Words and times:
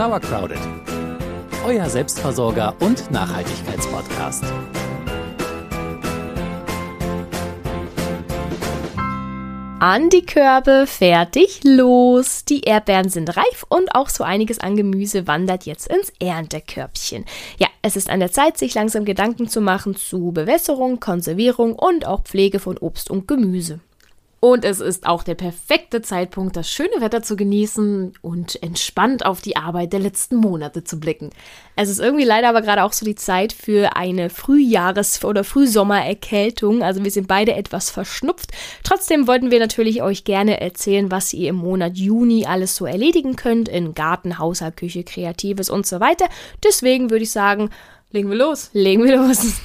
Sauercrowded, 0.00 0.56
euer 1.62 1.84
Selbstversorger 1.90 2.74
und 2.80 3.10
Nachhaltigkeitspodcast. 3.10 4.44
An 9.78 10.08
die 10.08 10.24
Körbe, 10.24 10.86
fertig, 10.86 11.60
los. 11.64 12.46
Die 12.46 12.62
Erdbeeren 12.62 13.10
sind 13.10 13.36
reif 13.36 13.66
und 13.68 13.94
auch 13.94 14.08
so 14.08 14.24
einiges 14.24 14.58
an 14.58 14.74
Gemüse 14.74 15.26
wandert 15.26 15.66
jetzt 15.66 15.88
ins 15.88 16.10
Erntekörbchen. 16.18 17.26
Ja, 17.58 17.68
es 17.82 17.96
ist 17.96 18.08
an 18.08 18.20
der 18.20 18.32
Zeit, 18.32 18.56
sich 18.56 18.72
langsam 18.72 19.04
Gedanken 19.04 19.48
zu 19.48 19.60
machen 19.60 19.96
zu 19.96 20.32
Bewässerung, 20.32 20.98
Konservierung 20.98 21.74
und 21.74 22.06
auch 22.06 22.22
Pflege 22.22 22.58
von 22.58 22.78
Obst 22.78 23.10
und 23.10 23.28
Gemüse. 23.28 23.80
Und 24.40 24.64
es 24.64 24.80
ist 24.80 25.06
auch 25.06 25.22
der 25.22 25.34
perfekte 25.34 26.00
Zeitpunkt, 26.00 26.56
das 26.56 26.70
schöne 26.70 27.00
Wetter 27.00 27.22
zu 27.22 27.36
genießen 27.36 28.14
und 28.22 28.62
entspannt 28.62 29.26
auf 29.26 29.42
die 29.42 29.56
Arbeit 29.56 29.92
der 29.92 30.00
letzten 30.00 30.36
Monate 30.36 30.82
zu 30.82 30.98
blicken. 30.98 31.28
Es 31.76 31.90
ist 31.90 32.00
irgendwie 32.00 32.24
leider 32.24 32.48
aber 32.48 32.62
gerade 32.62 32.82
auch 32.84 32.94
so 32.94 33.04
die 33.04 33.14
Zeit 33.14 33.52
für 33.52 33.96
eine 33.96 34.30
Frühjahres- 34.30 35.22
oder 35.26 35.44
Frühsommererkältung. 35.44 36.82
Also 36.82 37.04
wir 37.04 37.10
sind 37.10 37.28
beide 37.28 37.52
etwas 37.52 37.90
verschnupft. 37.90 38.52
Trotzdem 38.82 39.26
wollten 39.26 39.50
wir 39.50 39.60
natürlich 39.60 40.02
euch 40.02 40.24
gerne 40.24 40.58
erzählen, 40.58 41.10
was 41.10 41.34
ihr 41.34 41.50
im 41.50 41.56
Monat 41.56 41.98
Juni 41.98 42.46
alles 42.46 42.76
so 42.76 42.86
erledigen 42.86 43.36
könnt 43.36 43.68
in 43.68 43.92
Garten, 43.92 44.38
Haushalt, 44.38 44.78
Küche, 44.78 45.04
Kreatives 45.04 45.68
und 45.68 45.86
so 45.86 46.00
weiter. 46.00 46.24
Deswegen 46.64 47.10
würde 47.10 47.24
ich 47.24 47.30
sagen, 47.30 47.68
legen 48.10 48.30
wir 48.30 48.38
los. 48.38 48.70
Legen 48.72 49.04
wir 49.04 49.16
los. 49.18 49.60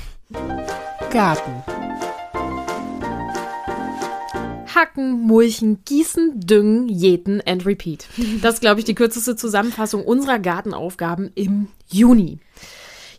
Garten 1.11 1.84
Hacken, 4.75 5.21
Mulchen, 5.21 5.83
Gießen, 5.85 6.41
Düngen, 6.41 6.87
Jäten 6.87 7.41
and 7.45 7.65
Repeat. 7.65 8.07
Das 8.41 8.55
ist, 8.55 8.61
glaube 8.61 8.79
ich, 8.79 8.85
die 8.85 8.95
kürzeste 8.95 9.35
Zusammenfassung 9.35 10.03
unserer 10.03 10.39
Gartenaufgaben 10.39 11.31
im 11.35 11.69
Juni. 11.89 12.39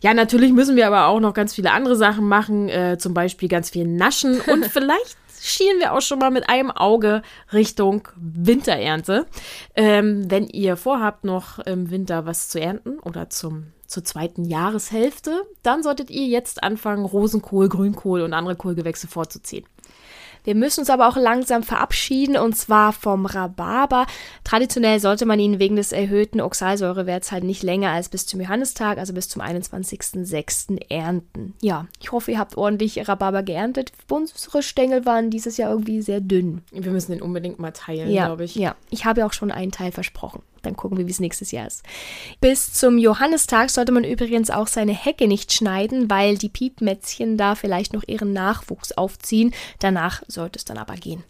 Ja, 0.01 0.13
natürlich 0.13 0.53
müssen 0.53 0.75
wir 0.75 0.87
aber 0.87 1.07
auch 1.07 1.19
noch 1.19 1.33
ganz 1.33 1.55
viele 1.55 1.71
andere 1.71 1.95
Sachen 1.95 2.27
machen, 2.27 2.69
äh, 2.69 2.97
zum 2.99 3.13
Beispiel 3.13 3.49
ganz 3.49 3.71
viel 3.71 3.87
naschen 3.87 4.39
und 4.47 4.65
vielleicht 4.65 5.17
schielen 5.39 5.79
wir 5.79 5.93
auch 5.93 6.01
schon 6.01 6.19
mal 6.19 6.31
mit 6.31 6.49
einem 6.49 6.71
Auge 6.71 7.21
Richtung 7.53 8.07
Winterernte. 8.15 9.25
Ähm, 9.75 10.29
wenn 10.29 10.47
ihr 10.47 10.77
vorhabt, 10.77 11.23
noch 11.23 11.59
im 11.59 11.89
Winter 11.89 12.25
was 12.25 12.49
zu 12.49 12.59
ernten 12.59 12.99
oder 12.99 13.29
zum, 13.29 13.67
zur 13.87 14.03
zweiten 14.03 14.45
Jahreshälfte, 14.45 15.43
dann 15.63 15.83
solltet 15.83 16.09
ihr 16.09 16.25
jetzt 16.27 16.63
anfangen, 16.63 17.05
Rosenkohl, 17.05 17.69
Grünkohl 17.69 18.21
und 18.21 18.33
andere 18.33 18.55
Kohlgewächse 18.55 19.07
vorzuziehen. 19.07 19.65
Wir 20.47 20.55
müssen 20.55 20.79
uns 20.79 20.89
aber 20.89 21.09
auch 21.09 21.17
langsam 21.17 21.61
verabschieden 21.61 22.37
und 22.37 22.55
zwar 22.55 22.93
vom 22.93 23.25
Rhabarber. 23.25 24.05
Traditionell 24.45 25.01
sollte 25.01 25.25
man 25.25 25.41
ihn 25.41 25.59
wegen 25.59 25.75
des 25.75 25.91
erhöhten 25.91 26.39
Oxalsäurewerts 26.39 27.33
halt 27.33 27.43
nicht 27.43 27.63
länger 27.63 27.89
als 27.89 28.07
bis 28.07 28.25
zum 28.25 28.39
Johannistag, 28.39 28.97
also 28.97 29.11
bis 29.11 29.27
zum 29.27 29.41
21.06. 29.41 30.89
ernten. 30.89 31.53
Ja, 31.59 31.87
ich 31.99 32.13
hoffe, 32.13 32.31
ihr 32.31 32.39
habt 32.39 32.55
ordentlich 32.55 33.09
Rhabarber 33.09 33.43
geerntet. 33.43 33.91
Unsere 34.09 34.63
Stängel 34.63 35.05
waren 35.05 35.31
dieses 35.31 35.57
Jahr 35.57 35.69
irgendwie 35.69 36.01
sehr 36.01 36.21
dünn. 36.21 36.61
Wir 36.71 36.91
müssen 36.93 37.11
den 37.11 37.21
unbedingt 37.21 37.59
mal 37.59 37.71
teilen, 37.71 38.09
ja, 38.09 38.27
glaube 38.27 38.45
ich. 38.45 38.55
Ja, 38.55 38.77
ich 38.89 39.03
habe 39.03 39.19
ja 39.19 39.25
auch 39.25 39.33
schon 39.33 39.51
einen 39.51 39.73
Teil 39.73 39.91
versprochen. 39.91 40.41
Dann 40.67 40.75
gucken 40.75 40.97
wir, 40.97 41.07
wie 41.07 41.11
es 41.11 41.19
nächstes 41.19 41.51
Jahr 41.51 41.65
ist. 41.65 41.83
Bis 42.41 42.73
zum 42.73 42.97
Johannistag 42.97 43.69
sollte 43.69 43.91
man 43.91 44.03
übrigens 44.03 44.49
auch 44.49 44.67
seine 44.67 44.93
Hecke 44.93 45.27
nicht 45.27 45.53
schneiden, 45.53 46.09
weil 46.09 46.37
die 46.37 46.49
Piepmätzchen 46.49 47.37
da 47.37 47.55
vielleicht 47.55 47.93
noch 47.93 48.03
ihren 48.05 48.33
Nachwuchs 48.33 48.91
aufziehen. 48.91 49.53
Danach 49.79 50.23
sollte 50.27 50.59
es 50.59 50.65
dann 50.65 50.77
aber 50.77 50.95
gehen. 50.95 51.23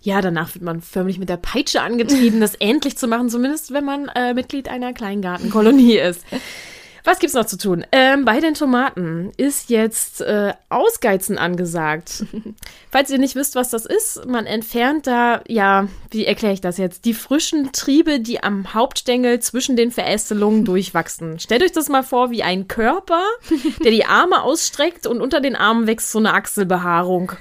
Ja, 0.00 0.20
danach 0.20 0.54
wird 0.54 0.62
man 0.62 0.80
förmlich 0.80 1.18
mit 1.18 1.28
der 1.28 1.36
Peitsche 1.36 1.82
angetrieben, 1.82 2.40
das 2.40 2.54
endlich 2.60 2.96
zu 2.96 3.08
machen, 3.08 3.28
zumindest 3.28 3.72
wenn 3.72 3.84
man 3.84 4.08
äh, 4.14 4.32
Mitglied 4.32 4.68
einer 4.68 4.92
Kleingartenkolonie 4.92 5.98
ist. 5.98 6.24
Was 7.08 7.20
gibt's 7.20 7.34
noch 7.34 7.46
zu 7.46 7.56
tun? 7.56 7.86
Ähm, 7.90 8.26
bei 8.26 8.38
den 8.38 8.52
Tomaten 8.52 9.32
ist 9.38 9.70
jetzt 9.70 10.20
äh, 10.20 10.52
Ausgeizen 10.68 11.38
angesagt. 11.38 12.26
Falls 12.90 13.08
ihr 13.08 13.16
nicht 13.16 13.34
wisst, 13.34 13.54
was 13.54 13.70
das 13.70 13.86
ist, 13.86 14.26
man 14.26 14.44
entfernt 14.44 15.06
da, 15.06 15.40
ja, 15.48 15.88
wie 16.10 16.26
erkläre 16.26 16.52
ich 16.52 16.60
das 16.60 16.76
jetzt? 16.76 17.06
Die 17.06 17.14
frischen 17.14 17.72
Triebe, 17.72 18.20
die 18.20 18.42
am 18.42 18.74
Hauptstängel 18.74 19.40
zwischen 19.40 19.74
den 19.74 19.90
Verästelungen 19.90 20.66
durchwachsen. 20.66 21.38
Stellt 21.38 21.62
euch 21.62 21.72
das 21.72 21.88
mal 21.88 22.02
vor 22.02 22.30
wie 22.30 22.42
ein 22.42 22.68
Körper, 22.68 23.22
der 23.82 23.90
die 23.90 24.04
Arme 24.04 24.42
ausstreckt 24.42 25.06
und 25.06 25.22
unter 25.22 25.40
den 25.40 25.56
Armen 25.56 25.86
wächst 25.86 26.12
so 26.12 26.18
eine 26.18 26.34
Achselbehaarung. 26.34 27.32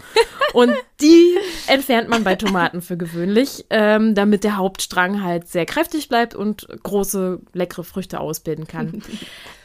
Und 0.53 0.72
die 1.02 1.38
entfernt 1.68 2.09
man 2.09 2.24
bei 2.24 2.35
Tomaten 2.35 2.81
für 2.81 2.97
gewöhnlich, 2.97 3.66
ähm, 3.69 4.16
damit 4.16 4.44
der 4.44 4.58
Hauptstrang 4.58 5.24
halt 5.24 5.47
sehr 5.47 5.66
kräftig 5.66 6.09
bleibt 6.09 6.34
und 6.35 6.68
große, 6.84 7.40
leckere 7.53 7.84
Früchte 7.84 8.19
ausbilden 8.19 8.68
kann. 8.68 9.02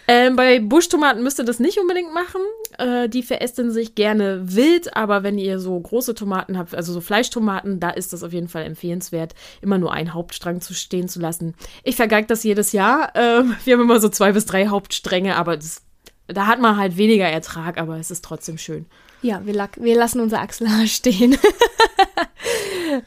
Ähm, 0.09 0.35
bei 0.35 0.59
Buschtomaten 0.59 1.23
müsst 1.23 1.39
ihr 1.39 1.45
das 1.45 1.61
nicht 1.61 1.79
unbedingt 1.79 2.13
machen. 2.13 2.41
Äh, 2.79 3.09
die 3.09 3.23
verästeln 3.23 3.71
sich 3.71 3.95
gerne 3.95 4.43
wild, 4.45 4.97
aber 4.97 5.23
wenn 5.23 5.39
ihr 5.39 5.61
so 5.61 5.79
große 5.79 6.15
Tomaten 6.15 6.59
habt, 6.59 6.75
also 6.75 6.93
so 6.93 7.01
Fleischtomaten, 7.01 7.79
da 7.79 7.91
ist 7.91 8.13
das 8.13 8.25
auf 8.25 8.33
jeden 8.33 8.49
Fall 8.49 8.65
empfehlenswert, 8.65 9.35
immer 9.61 9.79
nur 9.79 9.93
einen 9.93 10.13
Hauptstrang 10.13 10.61
zu 10.61 10.75
stehen 10.75 11.09
zu 11.09 11.21
lassen. 11.21 11.55
Ich 11.85 11.97
vergeige 11.97 12.27
das 12.27 12.43
jedes 12.43 12.73
Jahr. 12.73 13.15
Äh, 13.15 13.45
wir 13.65 13.75
haben 13.75 13.83
immer 13.83 14.01
so 14.01 14.09
zwei 14.09 14.33
bis 14.33 14.45
drei 14.45 14.67
Hauptstränge, 14.67 15.37
aber 15.37 15.57
das, 15.57 15.83
da 16.27 16.47
hat 16.47 16.61
man 16.61 16.77
halt 16.77 16.97
weniger 16.97 17.27
Ertrag, 17.27 17.79
aber 17.79 17.99
es 17.99 18.11
ist 18.11 18.25
trotzdem 18.25 18.59
schön. 18.59 18.87
Ja, 19.23 19.45
wir, 19.45 19.69
wir 19.77 19.97
lassen 19.97 20.21
unser 20.21 20.41
Achselhaar 20.41 20.87
stehen. 20.87 21.39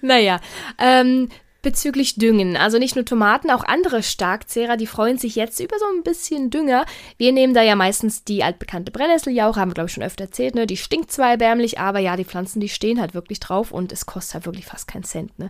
naja, 0.01 0.39
ähm, 0.79 1.29
bezüglich 1.65 2.15
Düngen. 2.15 2.57
Also 2.57 2.77
nicht 2.77 2.95
nur 2.95 3.05
Tomaten, 3.05 3.49
auch 3.49 3.63
andere 3.63 4.03
Starkzehrer, 4.03 4.77
die 4.77 4.85
freuen 4.85 5.17
sich 5.17 5.35
jetzt 5.35 5.59
über 5.59 5.77
so 5.79 5.85
ein 5.85 6.03
bisschen 6.03 6.51
Dünger. 6.51 6.85
Wir 7.17 7.31
nehmen 7.31 7.55
da 7.55 7.63
ja 7.63 7.75
meistens 7.75 8.23
die 8.23 8.43
altbekannte 8.43 8.91
Brennnesseljauche, 8.91 9.59
haben 9.59 9.71
wir 9.71 9.73
glaube 9.73 9.87
ich 9.87 9.93
schon 9.93 10.03
öfter 10.03 10.25
erzählt, 10.25 10.53
ne? 10.53 10.67
Die 10.67 10.77
stinkt 10.77 11.11
zwar 11.11 11.31
erbärmlich, 11.31 11.79
aber 11.79 11.97
ja, 11.97 12.15
die 12.17 12.23
Pflanzen, 12.23 12.59
die 12.59 12.69
stehen 12.69 13.01
halt 13.01 13.15
wirklich 13.15 13.39
drauf 13.39 13.71
und 13.71 13.91
es 13.91 14.05
kostet 14.05 14.35
halt 14.35 14.45
wirklich 14.45 14.67
fast 14.67 14.87
keinen 14.87 15.05
Cent, 15.05 15.39
ne? 15.39 15.49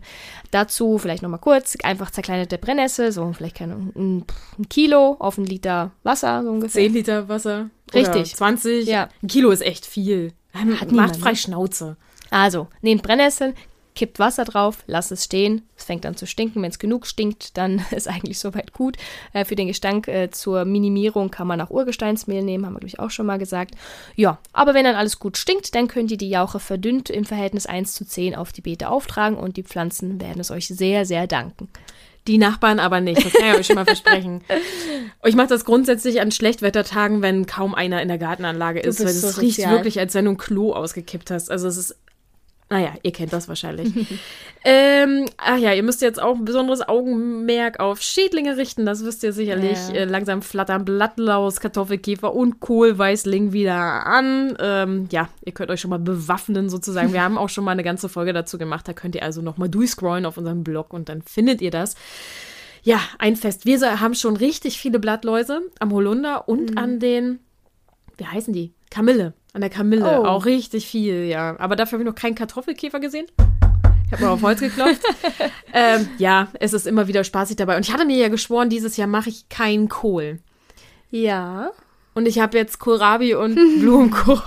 Dazu 0.52 0.98
vielleicht 0.98 1.22
nochmal 1.22 1.42
kurz, 1.42 1.76
einfach 1.84 2.12
zerkleinerte 2.12 2.58
Brennnessel, 2.58 3.12
so 3.12 3.34
vielleicht 3.34 3.58
keine, 3.58 3.74
ein, 3.74 4.26
ein 4.58 4.70
Kilo 4.70 5.18
auf 5.20 5.38
einen 5.38 5.48
Liter 5.48 5.92
Wasser, 6.04 6.44
so 6.44 6.50
ungefähr. 6.50 6.84
10 6.84 6.94
Liter 6.94 7.28
Wasser. 7.28 7.70
Richtig. 7.94 8.34
20. 8.38 8.88
Ja. 8.88 9.10
Ein 9.22 9.28
Kilo 9.28 9.52
ist 9.52 9.62
echt 9.62 9.86
viel. 9.86 10.32
Hat 10.56 10.92
Macht 10.92 11.18
frei 11.18 11.32
ne? 11.32 11.36
Schnauze. 11.36 11.98
Also, 12.32 12.68
nehmt 12.82 13.04
Brennnesseln, 13.04 13.54
kippt 13.96 14.20
Wasser 14.20 14.44
drauf, 14.46 14.84
lasst 14.88 15.12
es 15.12 15.24
stehen. 15.24 15.64
Es 15.78 15.86
fängt 15.86 16.06
an 16.06 16.16
zu 16.16 16.28
stinken. 16.28 16.62
Wenn 16.62 16.70
es 16.70 16.80
genug 16.80 17.08
stinkt, 17.08 17.58
dann 17.58 17.84
ist 17.92 18.08
eigentlich 18.08 18.40
soweit 18.40 18.74
gut. 18.74 18.98
Äh, 19.34 19.46
für 19.46 19.56
den 19.56 19.68
Gestank 19.68 20.08
äh, 20.08 20.30
zur 20.30 20.66
Minimierung 20.66 21.32
kann 21.32 21.48
man 21.48 21.62
auch 21.62 21.70
Urgesteinsmehl 21.70 22.44
nehmen, 22.44 22.66
haben 22.66 22.74
wir, 22.74 22.80
glaube 22.80 22.90
ich, 22.90 23.00
auch 23.00 23.10
schon 23.10 23.26
mal 23.26 23.40
gesagt. 23.40 23.76
Ja, 24.16 24.38
aber 24.54 24.74
wenn 24.74 24.84
dann 24.84 24.96
alles 24.96 25.20
gut 25.20 25.38
stinkt, 25.38 25.74
dann 25.74 25.88
könnt 25.88 26.12
ihr 26.12 26.18
die 26.18 26.30
Jauche 26.30 26.60
verdünnt 26.60 27.10
im 27.10 27.26
Verhältnis 27.26 27.66
1 27.66 27.94
zu 27.94 28.06
10 28.06 28.36
auf 28.36 28.52
die 28.52 28.62
Beete 28.62 28.90
auftragen 28.90 29.38
und 29.38 29.58
die 29.58 29.64
Pflanzen 29.64 30.22
werden 30.22 30.40
es 30.40 30.52
euch 30.52 30.68
sehr, 30.68 31.06
sehr 31.06 31.28
danken. 31.28 31.70
Die 32.28 32.38
Nachbarn 32.38 32.80
aber 32.80 33.02
nicht, 33.02 33.24
das 33.24 33.34
kann 33.34 33.52
ich 33.52 33.60
euch 33.60 33.68
schon 33.68 33.76
mal 33.76 33.86
versprechen. 33.86 34.44
Ich 35.24 35.36
mache 35.36 35.48
das 35.48 35.66
grundsätzlich 35.66 36.22
an 36.22 36.32
Schlechtwettertagen, 36.32 37.24
wenn 37.24 37.48
kaum 37.48 37.74
einer 37.74 38.00
in 38.00 38.10
der 38.10 38.20
Gartenanlage 38.20 38.80
ist, 38.80 39.00
weil 39.00 39.08
es 39.08 39.22
so 39.22 39.42
riecht 39.42 39.68
wirklich, 39.68 40.00
als 40.00 40.14
wenn 40.14 40.26
du 40.26 40.32
ein 40.32 40.38
Klo 40.38 40.72
ausgekippt 40.74 41.32
hast. 41.32 41.50
Also 41.50 41.68
es 41.68 41.78
ist 41.78 41.96
naja, 42.68 42.94
ihr 43.04 43.12
kennt 43.12 43.32
das 43.32 43.48
wahrscheinlich. 43.48 43.94
ähm, 44.66 45.28
ach 45.38 45.58
ja, 45.58 45.74
ihr 45.74 45.84
müsst 45.84 46.02
jetzt 46.02 46.20
auch 46.20 46.36
ein 46.36 46.46
besonderes 46.46 46.82
Augenmerk 46.82 47.80
auf 47.80 48.02
Schädlinge 48.02 48.58
richten. 48.58 48.88
Das 48.88 49.06
wisst 49.06 49.24
ihr 49.24 49.34
sicherlich. 49.34 49.78
Ja. 49.90 49.96
Äh, 49.96 50.06
langsam 50.06 50.42
flattern 50.42 50.84
Blattlaus, 50.84 51.60
Kartoffelkäfer 51.60 52.34
und 52.34 52.62
Kohlweißling 52.62 53.54
wieder 53.54 54.08
an. 54.08 54.58
Ähm, 54.60 55.08
ja, 55.12 55.30
ihr 55.46 55.52
könnt 55.52 55.70
euch 55.70 55.80
schon 55.80 55.92
mal 55.92 56.00
bewaffnen 56.00 56.70
sozusagen. 56.70 57.14
Wir 57.14 57.22
haben 57.24 57.38
auch 57.38 57.50
schon 57.50 57.64
mal 57.64 57.72
eine 57.72 57.84
ganze 57.84 58.10
Folge 58.10 58.34
dazu 58.34 58.58
gemacht. 58.58 58.88
Da 58.88 58.94
könnt 58.94 59.14
ihr 59.14 59.22
also 59.22 59.44
noch 59.44 59.58
mal 59.58 59.70
durchscrollen 59.70 60.26
auf 60.26 60.38
unserem 60.38 60.64
Blog 60.64 60.92
und 60.92 61.08
dann 61.08 61.22
findet 61.22 61.62
ihr 61.62 61.72
das. 61.72 61.96
Ja, 62.82 63.00
ein 63.20 63.36
Fest. 63.36 63.68
Wir 63.68 64.00
haben 64.00 64.16
schon 64.16 64.38
richtig 64.38 64.80
viele 64.80 65.00
Blattläuse 65.00 65.62
am 65.80 65.92
Holunder 65.92 66.50
und 66.50 66.72
mhm. 66.72 66.78
an 66.80 67.00
den, 67.00 67.40
wie 68.18 68.26
heißen 68.26 68.54
die? 68.54 68.74
Kamille. 68.90 69.34
An 69.56 69.62
der 69.62 69.70
Kamille. 69.70 70.20
Oh. 70.20 70.26
Auch 70.26 70.46
richtig 70.46 70.86
viel, 70.86 71.24
ja. 71.24 71.58
Aber 71.60 71.78
dafür 71.78 71.94
habe 71.94 72.04
ich 72.04 72.14
noch 72.14 72.22
keinen 72.22 72.36
Kartoffelkäfer 72.36 73.00
gesehen. 73.00 73.26
Ich 74.06 74.12
habe 74.12 74.24
mal 74.24 74.32
auf 74.32 74.42
Holz 74.42 74.60
geklopft. 74.60 75.02
ähm, 75.74 76.10
ja, 76.18 76.50
es 76.60 76.74
ist 76.74 76.86
immer 76.86 77.08
wieder 77.08 77.24
spaßig 77.24 77.56
dabei. 77.56 77.78
Und 77.78 77.88
ich 77.88 77.94
hatte 77.94 78.04
mir 78.04 78.18
ja 78.18 78.28
geschworen, 78.28 78.70
dieses 78.70 78.98
Jahr 78.98 79.08
mache 79.08 79.30
ich 79.30 79.48
keinen 79.48 79.88
Kohl. 79.88 80.40
Ja. 81.10 81.72
Und 82.18 82.30
ich 82.30 82.40
habe 82.40 82.58
jetzt 82.58 82.80
Kohlrabi 82.80 83.36
und 83.36 83.56
Blumenkohl. 83.82 84.40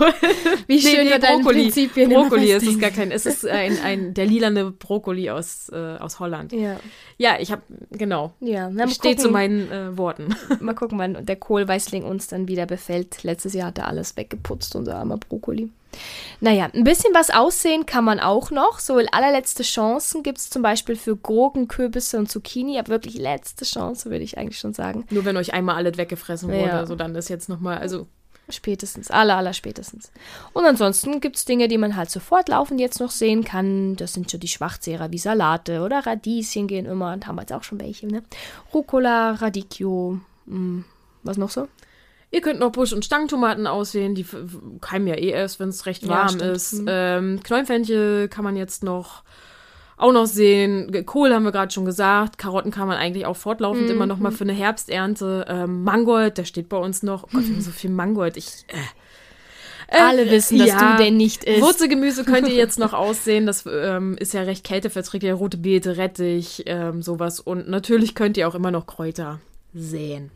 Wie 0.65 0.81
schön 0.81 1.05
nee, 1.05 1.11
nee, 1.11 1.19
Brokkoli. 1.19 1.61
Prinzipien 1.61 2.09
Brokkoli 2.09 2.51
ist 2.51 2.67
es 2.67 2.79
gar 2.79 2.89
kein. 2.89 3.11
Es 3.11 3.27
ist 3.27 3.45
ein, 3.45 3.77
ein 3.83 4.13
der 4.15 4.25
lilane 4.25 4.71
Brokkoli 4.71 5.29
aus, 5.29 5.69
äh, 5.69 5.97
aus 5.99 6.19
Holland. 6.19 6.51
Ja. 6.51 6.79
Ja, 7.19 7.37
ich 7.39 7.51
habe 7.51 7.61
genau. 7.91 8.33
Ja, 8.39 8.71
ich 8.85 8.95
stehe 8.95 9.17
zu 9.17 9.29
meinen 9.29 9.71
äh, 9.71 9.95
Worten. 9.95 10.35
Mal 10.59 10.73
gucken, 10.73 10.97
wann 10.97 11.23
der 11.27 11.35
Kohlweißling 11.35 12.03
uns 12.03 12.25
dann 12.27 12.47
wieder 12.47 12.65
befällt. 12.65 13.23
Letztes 13.23 13.53
Jahr 13.53 13.67
hat 13.67 13.77
er 13.77 13.87
alles 13.87 14.17
weggeputzt, 14.17 14.75
unser 14.75 14.95
armer 14.95 15.17
Brokkoli. 15.17 15.69
Naja, 16.41 16.69
ein 16.73 16.83
bisschen 16.83 17.13
was 17.13 17.29
aussehen 17.31 17.85
kann 17.85 18.03
man 18.05 18.19
auch 18.19 18.51
noch. 18.51 18.79
So 18.79 18.95
allerletzte 18.95 19.63
Chancen 19.63 20.23
gibt 20.23 20.37
es 20.37 20.49
zum 20.49 20.61
Beispiel 20.61 20.95
für 20.95 21.15
Gurken, 21.15 21.67
Kürbisse 21.67 22.17
und 22.17 22.31
Zucchini. 22.31 22.79
Aber 22.79 22.89
wirklich 22.89 23.15
letzte 23.15 23.65
Chance, 23.65 24.09
würde 24.09 24.23
ich 24.23 24.37
eigentlich 24.37 24.59
schon 24.59 24.73
sagen. 24.73 25.05
Nur 25.09 25.25
wenn 25.25 25.37
euch 25.37 25.53
einmal 25.53 25.75
alles 25.75 25.97
weggefressen 25.97 26.49
wurde, 26.49 26.59
Ja. 26.59 26.85
so 26.85 26.95
dann 26.95 27.15
ist 27.15 27.29
jetzt 27.29 27.49
nochmal, 27.49 27.77
also 27.79 28.07
Spätestens, 28.51 29.11
aller, 29.11 29.37
aller 29.37 29.53
spätestens. 29.53 30.11
Und 30.53 30.65
ansonsten 30.65 31.21
gibt 31.21 31.35
es 31.35 31.45
Dinge, 31.45 31.67
die 31.67 31.77
man 31.77 31.95
halt 31.95 32.09
sofort 32.09 32.49
laufend 32.49 32.79
jetzt 32.79 32.99
noch 32.99 33.11
sehen 33.11 33.43
kann. 33.43 33.95
Das 33.95 34.13
sind 34.13 34.29
so 34.29 34.39
die 34.39 34.47
Schwachzehrer 34.47 35.11
wie 35.11 35.19
Salate 35.19 35.81
oder 35.81 36.03
Radieschen 36.05 36.65
gehen 36.67 36.87
immer 36.87 37.13
und 37.13 37.27
haben 37.27 37.35
wir 37.35 37.41
jetzt 37.41 37.53
auch 37.53 37.61
schon 37.61 37.79
welche, 37.79 38.07
ne? 38.07 38.23
Rucola, 38.73 39.33
Radicchio, 39.33 40.19
hm, 40.47 40.83
was 41.21 41.37
noch 41.37 41.51
so? 41.51 41.67
Ihr 42.31 42.41
könnt 42.41 42.59
noch 42.59 42.71
Busch- 42.71 42.93
und 42.93 43.03
Stangentomaten 43.03 43.65
aussehen, 43.65 44.13
die 44.13 44.25
keimen 44.81 45.07
ja 45.07 45.15
eh 45.15 45.29
erst, 45.29 45.59
wenn 45.59 45.69
es 45.69 45.85
recht 45.87 46.03
Ja, 46.03 46.09
warm 46.09 46.29
stimmt. 46.29 46.43
ist. 46.55 46.73
Mhm. 46.73 46.85
Ähm, 46.87 47.39
Knollenfenchel 47.43 48.27
kann 48.27 48.43
man 48.43 48.55
jetzt 48.55 48.83
noch 48.83 49.23
auch 49.97 50.13
noch 50.13 50.27
sehen. 50.27 51.05
Kohl 51.05 51.33
haben 51.33 51.43
wir 51.43 51.51
gerade 51.51 51.73
schon 51.73 51.83
gesagt. 51.85 52.37
Karotten 52.37 52.71
kann 52.71 52.87
man 52.87 52.97
eigentlich 52.97 53.25
auch 53.25 53.35
fortlaufend 53.35 53.85
Mhm. 53.87 53.91
immer 53.91 54.05
noch 54.05 54.19
mal 54.19 54.31
für 54.31 54.45
eine 54.45 54.53
Herbsternte. 54.53 55.45
Ähm, 55.49 55.83
Mangold, 55.83 56.37
der 56.37 56.45
steht 56.45 56.69
bei 56.69 56.77
uns 56.77 57.03
noch. 57.03 57.23
Oh 57.23 57.27
Gott, 57.33 57.43
wir 57.47 57.55
haben 57.55 57.61
so 57.61 57.71
viel 57.71 57.89
Mangold. 57.89 58.37
Ich, 58.37 58.63
äh. 58.67 58.77
Äh, 59.91 60.01
Alle 60.01 60.29
wissen, 60.29 60.59
dass 60.59 60.67
ja. 60.67 60.95
du 60.97 61.03
den 61.03 61.17
nicht 61.17 61.43
isst. 61.45 61.61
Wurzelgemüse 61.61 62.23
könnt 62.23 62.47
ihr 62.47 62.53
jetzt 62.53 62.77
noch 62.77 62.93
aussehen. 62.93 63.47
Das 63.47 63.65
ähm, 63.69 64.15
ist 64.19 64.33
ja 64.35 64.43
recht 64.43 64.63
kälteverträglich. 64.63 65.33
Rote 65.33 65.57
Beete, 65.57 65.97
Rettich, 65.97 66.63
ähm, 66.67 67.01
sowas. 67.01 67.39
Und 67.39 67.67
natürlich 67.67 68.13
könnt 68.13 68.37
ihr 68.37 68.47
auch 68.47 68.53
immer 68.55 68.69
noch 68.71 68.85
Kräuter 68.85 69.39
säen. 69.73 70.29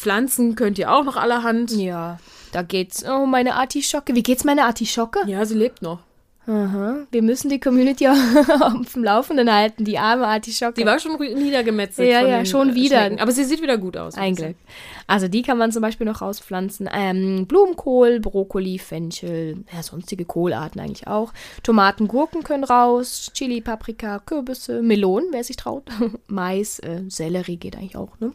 Pflanzen 0.00 0.54
könnt 0.54 0.78
ihr 0.78 0.90
auch 0.90 1.04
noch 1.04 1.16
allerhand. 1.16 1.72
Ja, 1.72 2.18
da 2.52 2.62
geht's. 2.62 3.04
Oh, 3.04 3.26
meine 3.26 3.54
Artischocke. 3.54 4.14
Wie 4.14 4.22
geht's 4.22 4.44
meiner 4.44 4.64
Artischocke? 4.64 5.20
Ja, 5.26 5.44
sie 5.44 5.54
lebt 5.54 5.82
noch. 5.82 5.98
Aha. 6.46 7.06
Wir 7.10 7.22
müssen 7.22 7.50
die 7.50 7.60
Community 7.60 8.08
auf 8.08 8.92
dem 8.94 9.04
Laufenden 9.04 9.52
halten, 9.52 9.84
die 9.84 9.98
arme 9.98 10.26
Artischocke. 10.26 10.80
Die 10.80 10.86
war 10.86 10.98
schon 10.98 11.18
niedergemetzelt. 11.18 12.10
Ja, 12.10 12.26
ja, 12.26 12.44
schon 12.46 12.70
äh, 12.70 12.74
wieder. 12.74 13.00
Schnecken. 13.00 13.20
Aber 13.20 13.30
sie 13.30 13.44
sieht 13.44 13.60
wieder 13.60 13.76
gut 13.76 13.98
aus. 13.98 14.16
Ein 14.16 14.34
Glück. 14.34 14.56
Also 15.06 15.28
die 15.28 15.42
kann 15.42 15.58
man 15.58 15.70
zum 15.70 15.82
Beispiel 15.82 16.06
noch 16.06 16.22
rauspflanzen. 16.22 16.88
Ähm, 16.92 17.46
Blumenkohl, 17.46 18.20
Brokkoli, 18.20 18.78
Fenchel, 18.78 19.64
ja, 19.72 19.82
sonstige 19.82 20.24
Kohlarten 20.24 20.80
eigentlich 20.80 21.06
auch. 21.06 21.34
Tomaten, 21.62 22.08
Gurken 22.08 22.42
können 22.42 22.64
raus, 22.64 23.30
Chili, 23.34 23.60
Paprika, 23.60 24.18
Kürbisse, 24.18 24.80
Melonen, 24.80 25.28
wer 25.32 25.44
sich 25.44 25.56
traut. 25.56 25.84
Mais, 26.26 26.78
äh, 26.78 27.02
Sellerie 27.08 27.58
geht 27.58 27.76
eigentlich 27.76 27.96
auch, 27.96 28.18
ne? 28.18 28.32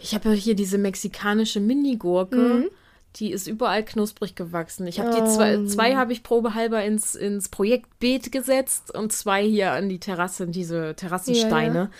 Ich 0.00 0.14
habe 0.14 0.30
ja 0.30 0.34
hier 0.34 0.54
diese 0.54 0.78
mexikanische 0.78 1.60
Mini-Gurke. 1.60 2.36
Mhm. 2.36 2.70
Die 3.16 3.32
ist 3.32 3.48
überall 3.48 3.84
knusprig 3.84 4.36
gewachsen. 4.36 4.86
Ich 4.86 5.00
habe 5.00 5.10
Oh. 5.10 5.14
die 5.20 5.28
zwei, 5.28 5.64
zwei 5.64 5.96
habe 5.96 6.12
ich 6.12 6.22
probehalber 6.22 6.84
ins, 6.84 7.16
ins 7.16 7.48
Projektbeet 7.48 8.30
gesetzt 8.30 8.94
und 8.96 9.12
zwei 9.12 9.42
hier 9.44 9.72
an 9.72 9.88
die 9.88 9.98
Terrasse, 9.98 10.46
diese 10.46 10.94
Terrassensteine. 10.94 11.74
Ja, 11.74 11.82
ja. 11.84 11.90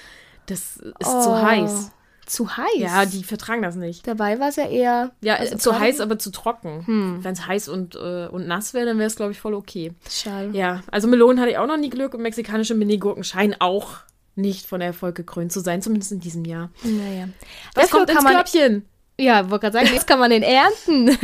Das 0.47 0.77
ist 0.77 1.23
zu 1.25 1.43
heiß. 1.43 1.91
Zu 2.27 2.57
heiß? 2.57 2.77
Ja, 2.77 3.07
die 3.07 3.25
vertragen 3.25 3.63
das 3.63 3.75
nicht. 3.75 4.07
Dabei 4.07 4.39
war 4.39 4.51
es 4.51 4.57
ja 4.57 4.69
eher. 4.69 5.11
Ja, 5.21 5.35
also 5.35 5.57
zu 5.57 5.77
heiß, 5.77 5.99
aber 5.99 6.17
zu 6.17 6.31
trocken. 6.31 6.87
Hm. 6.87 7.25
Wenn 7.25 7.33
es 7.33 7.45
heiß 7.45 7.69
und, 7.69 7.97
äh, 7.97 8.29
und 8.29 8.47
nass 8.47 8.73
wäre, 8.73 8.87
dann 8.87 8.99
wäre 8.99 9.09
es, 9.09 9.17
glaube 9.17 9.33
ich, 9.33 9.41
voll 9.41 9.55
okay. 9.55 9.93
Schade. 10.09 10.57
Ja, 10.57 10.83
also 10.93 11.09
Melonen 11.09 11.41
hatte 11.41 11.51
ich 11.51 11.59
auch 11.59 11.67
noch 11.67 11.77
nie 11.77 11.91
Glück 11.91 12.15
und 12.15 12.23
mexikanische 12.23 12.77
Minigurken 12.77 13.25
scheinen 13.25 13.57
auch 13.59 13.97
nicht 14.35 14.67
von 14.67 14.81
Erfolg 14.81 15.17
gekrönt 15.17 15.53
zu 15.53 15.61
sein, 15.61 15.83
zumindest 15.83 16.13
in 16.13 16.21
diesem 16.21 16.45
Jahr. 16.45 16.71
Naja. 16.83 17.29
Was 17.75 17.85
Dafür 17.87 17.99
kommt 17.99 18.11
ins 18.11 18.17
kann 18.17 18.25
man, 18.25 18.35
Körbchen? 18.35 18.87
Ja, 19.19 19.51
wollte 19.51 19.71
gerade 19.71 19.85
sagen, 19.85 19.95
jetzt 19.95 20.07
kann 20.07 20.19
man 20.19 20.31
den 20.31 20.43
ernten. 20.43 21.11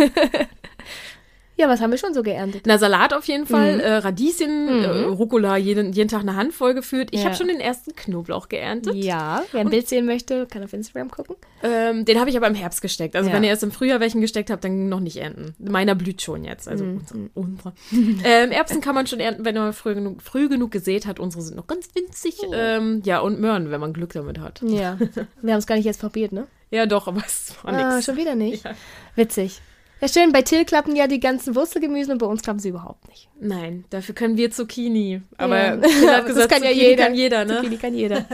ja, 1.57 1.69
was 1.69 1.81
haben 1.81 1.91
wir 1.91 1.99
schon 1.99 2.15
so 2.15 2.23
geerntet? 2.23 2.63
Na, 2.67 2.79
Salat 2.79 3.13
auf 3.15 3.25
jeden 3.27 3.43
Mhm. 3.45 3.47
Fall, 3.49 3.81
äh, 3.81 3.95
Radieschen, 3.97 4.69
äh, 4.69 4.87
Rucola 5.05 5.57
jeden, 5.57 5.93
jeden 5.93 6.09
Tag 6.09 6.21
eine 6.21 6.37
Handvoll 6.37 6.75
geführt. 6.75 7.09
Ich 7.13 7.21
Ja. 7.21 7.27
habe 7.27 7.37
schon 7.37 7.49
den 7.49 7.61
ersten 7.61 7.95
Knoblauch 7.97 8.49
geerntet. 8.49 8.95
Ja, 8.95 9.43
wer 9.53 9.61
ein 9.63 9.71
Bild 9.71 9.89
sehen 9.89 10.07
möchte, 10.07 10.47
kann 10.47 10.63
auf 10.63 10.73
Instagram 10.73 11.11
gucken. 11.11 11.37
Ähm, 11.63 12.05
den 12.05 12.21
habe 12.21 12.29
ich 12.31 12.37
aber 12.37 12.47
im 12.47 12.55
Herbst 12.55 12.83
gesteckt. 12.83 13.17
Also 13.17 13.31
Ja. 13.31 13.35
wenn 13.37 13.43
ihr 13.45 13.51
erst 13.51 13.63
im 13.63 13.73
Frühjahr 13.73 14.01
welchen 14.01 14.21
gesteckt 14.21 14.51
habt, 14.51 14.63
dann 14.65 14.89
noch 14.89 15.01
nicht 15.01 15.17
ernten. 15.17 15.55
Meiner 15.59 15.95
blüht 15.95 16.21
schon 16.23 16.45
jetzt. 16.45 16.69
Also 16.69 16.85
Mhm. 16.85 17.31
unsere. 17.35 17.73
ähm, 18.25 18.51
Erbsen 18.53 18.81
kann 18.81 18.95
man 18.95 19.07
schon 19.07 19.21
ernten, 19.21 19.45
wenn 19.45 19.55
man 19.55 19.73
früh 19.73 19.95
genug, 19.95 20.23
früh 20.23 20.49
genug 20.49 20.71
gesät 20.71 21.07
hat. 21.07 21.19
Unsere 21.19 21.43
sind 21.43 21.57
noch 21.57 21.67
ganz 21.67 21.89
winzig. 21.95 22.37
Oh. 22.47 22.53
Ähm, 22.55 23.03
ja, 23.05 23.21
und 23.21 23.41
Möhren, 23.41 23.71
wenn 23.71 23.81
man 23.81 23.93
Glück 23.93 24.13
damit 24.13 24.39
hat. 24.41 24.61
Ja, 24.63 24.99
wir 25.43 25.53
haben 25.53 25.59
es 25.59 25.67
gar 25.67 25.77
nicht 25.77 25.85
jetzt 25.87 26.01
probiert, 26.01 26.33
ne? 26.33 26.47
Ja, 26.71 26.85
doch, 26.87 27.07
aber 27.09 27.23
es 27.25 27.55
war 27.63 27.73
Ah, 27.73 27.95
nix. 27.95 28.05
schon 28.07 28.17
wieder 28.17 28.35
nicht. 28.35 28.65
Ja. 28.65 28.73
Witzig. 29.15 29.61
Ja, 30.01 30.09
schön, 30.09 30.31
bei 30.31 30.43
Till 30.43 30.67
klappen 30.67 30.95
ja 30.95 31.07
die 31.07 31.21
ganzen 31.21 31.55
Wurzelgemüsen 31.55 32.13
und 32.13 32.19
bei 32.19 32.27
uns 32.27 32.43
klappen 32.43 32.59
sie 32.61 32.69
überhaupt 32.69 33.09
nicht. 33.09 33.29
Nein, 33.41 33.85
dafür 33.91 34.15
können 34.15 34.37
wir 34.37 34.51
Zucchini. 34.51 35.23
Aber 35.39 35.57
Ja. 35.59 35.79
Phil 35.81 36.11
hat 36.11 36.27
gesagt, 36.27 36.51
das 36.53 36.59
kann 36.59 36.63
ja 36.63 36.71
Zucchini 36.71 36.89
jeder. 36.91 37.05
kann 37.05 37.15
jeder, 37.15 37.45
ne? 37.47 37.57
Zucchini 37.57 37.77
kann 37.79 37.95
jeder. 37.95 38.25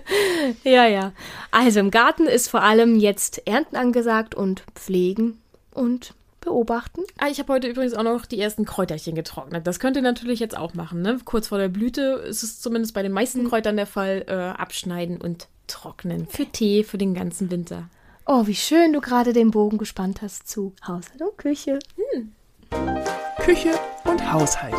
ja, 0.64 0.86
ja. 0.86 1.12
Also 1.50 1.80
im 1.80 1.90
Garten 1.90 2.26
ist 2.26 2.48
vor 2.48 2.62
allem 2.62 2.98
jetzt 2.98 3.46
Ernten 3.46 3.76
angesagt 3.76 4.34
und 4.34 4.62
Pflegen 4.74 5.38
und 5.72 6.12
beobachten. 6.42 7.02
Ah, 7.18 7.28
ich 7.30 7.38
habe 7.38 7.54
heute 7.54 7.68
übrigens 7.68 7.94
auch 7.94 8.02
noch 8.02 8.26
die 8.26 8.38
ersten 8.40 8.64
Kräuterchen 8.66 9.14
getrocknet. 9.14 9.66
Das 9.66 9.80
könnt 9.80 9.96
ihr 9.96 10.02
natürlich 10.02 10.40
jetzt 10.40 10.56
auch 10.56 10.74
machen. 10.74 11.00
Ne? 11.02 11.18
Kurz 11.24 11.48
vor 11.48 11.58
der 11.58 11.68
Blüte 11.68 12.22
ist 12.28 12.42
es 12.42 12.60
zumindest 12.60 12.92
bei 12.94 13.02
den 13.02 13.12
meisten 13.12 13.40
Hm. 13.40 13.48
Kräutern 13.48 13.76
der 13.76 13.86
Fall. 13.86 14.24
Äh, 14.28 14.32
abschneiden 14.60 15.20
und 15.20 15.48
trocknen. 15.68 16.26
Für 16.28 16.44
Tee, 16.46 16.84
für 16.84 16.98
den 16.98 17.14
ganzen 17.14 17.50
Winter. 17.50 17.88
Oh, 18.30 18.46
wie 18.46 18.54
schön 18.54 18.92
du 18.92 19.00
gerade 19.00 19.32
den 19.32 19.50
Bogen 19.50 19.78
gespannt 19.78 20.20
hast 20.20 20.46
zu 20.46 20.74
Haushalt 20.86 21.22
und 21.22 21.38
Küche. 21.38 21.78
Küche 23.40 23.70
und 24.04 24.30
Haushalt. 24.30 24.74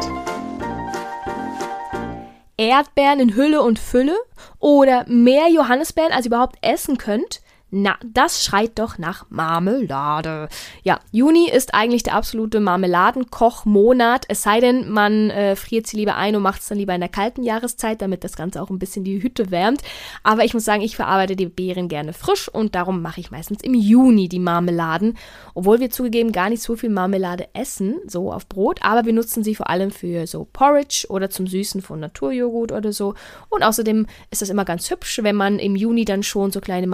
Erdbeeren 2.58 3.20
in 3.20 3.36
Hülle 3.36 3.64
und 3.64 3.80
Fülle 3.80 4.16
oder 4.60 5.04
mehr 5.08 5.50
Johannisbeeren, 5.50 6.12
als 6.14 6.28
ihr 6.28 6.30
überhaupt 6.30 6.58
essen 6.62 7.00
könnt. 7.00 7.42
Na, 7.72 7.98
das 8.04 8.44
schreit 8.44 8.80
doch 8.80 8.98
nach 8.98 9.28
Marmelade. 9.30 10.50
Ja, 10.82 11.00
Juni 11.12 11.52
ist 11.52 11.76
eigentlich 11.76 12.02
der 12.02 12.16
absolute 12.16 12.60
Marmeladenkochmonat, 12.60 14.26
es 14.28 14.42
sei 14.42 14.60
denn, 14.60 14.90
man 14.90 15.30
äh, 15.30 15.56
friert 15.56 15.86
sie 15.86 15.98
lieber 15.98 16.16
ein 16.16 16.36
und 16.36 16.42
macht 16.42 16.62
es 16.62 16.68
dann 16.68 16.80
lieber 16.80 16.96
in 16.96 17.02
der 17.02 17.10
kalten 17.10 17.44
Jahreszeit, 17.44 18.02
damit 18.02 18.24
das 18.24 18.36
Ganze 18.36 18.60
auch 18.60 18.72
ein 18.72 18.80
bisschen 18.80 19.04
die 19.04 19.22
Hütte 19.22 19.52
wärmt. 19.52 19.82
Aber 20.24 20.46
ich 20.46 20.56
muss 20.56 20.66
sagen, 20.66 20.82
ich 20.82 20.96
verarbeite 20.96 21.36
die 21.36 21.46
Beeren 21.46 21.90
gerne 21.90 22.14
frisch 22.14 22.50
und 22.50 22.74
darum 22.74 23.04
mache 23.04 23.20
ich 23.20 23.30
meistens 23.30 23.62
im 23.62 23.76
Juni 23.76 24.30
die 24.30 24.40
Marmeladen. 24.40 25.16
Obwohl 25.54 25.80
wir 25.80 25.92
zugegeben 25.92 26.32
gar 26.32 26.50
nicht 26.50 26.64
so 26.64 26.76
viel 26.76 26.90
Marmelade 26.90 27.50
essen, 27.54 27.98
so 28.08 28.32
auf 28.32 28.48
Brot, 28.48 28.80
aber 28.82 29.06
wir 29.06 29.14
nutzen 29.14 29.44
sie 29.44 29.54
vor 29.54 29.70
allem 29.70 29.92
für 29.92 30.26
so 30.26 30.48
Porridge 30.52 31.06
oder 31.10 31.30
zum 31.30 31.46
Süßen 31.46 31.84
von 31.84 32.00
Naturjoghurt 32.00 32.72
oder 32.72 32.92
so. 32.94 33.14
Und 33.50 33.62
außerdem 33.62 34.08
ist 34.32 34.42
das 34.42 34.50
immer 34.50 34.66
ganz 34.66 34.90
hübsch, 34.90 35.20
wenn 35.22 35.36
man 35.36 35.60
im 35.60 35.76
Juni 35.76 36.04
dann 36.04 36.24
schon 36.24 36.52
so 36.52 36.62
kleine 36.62 36.88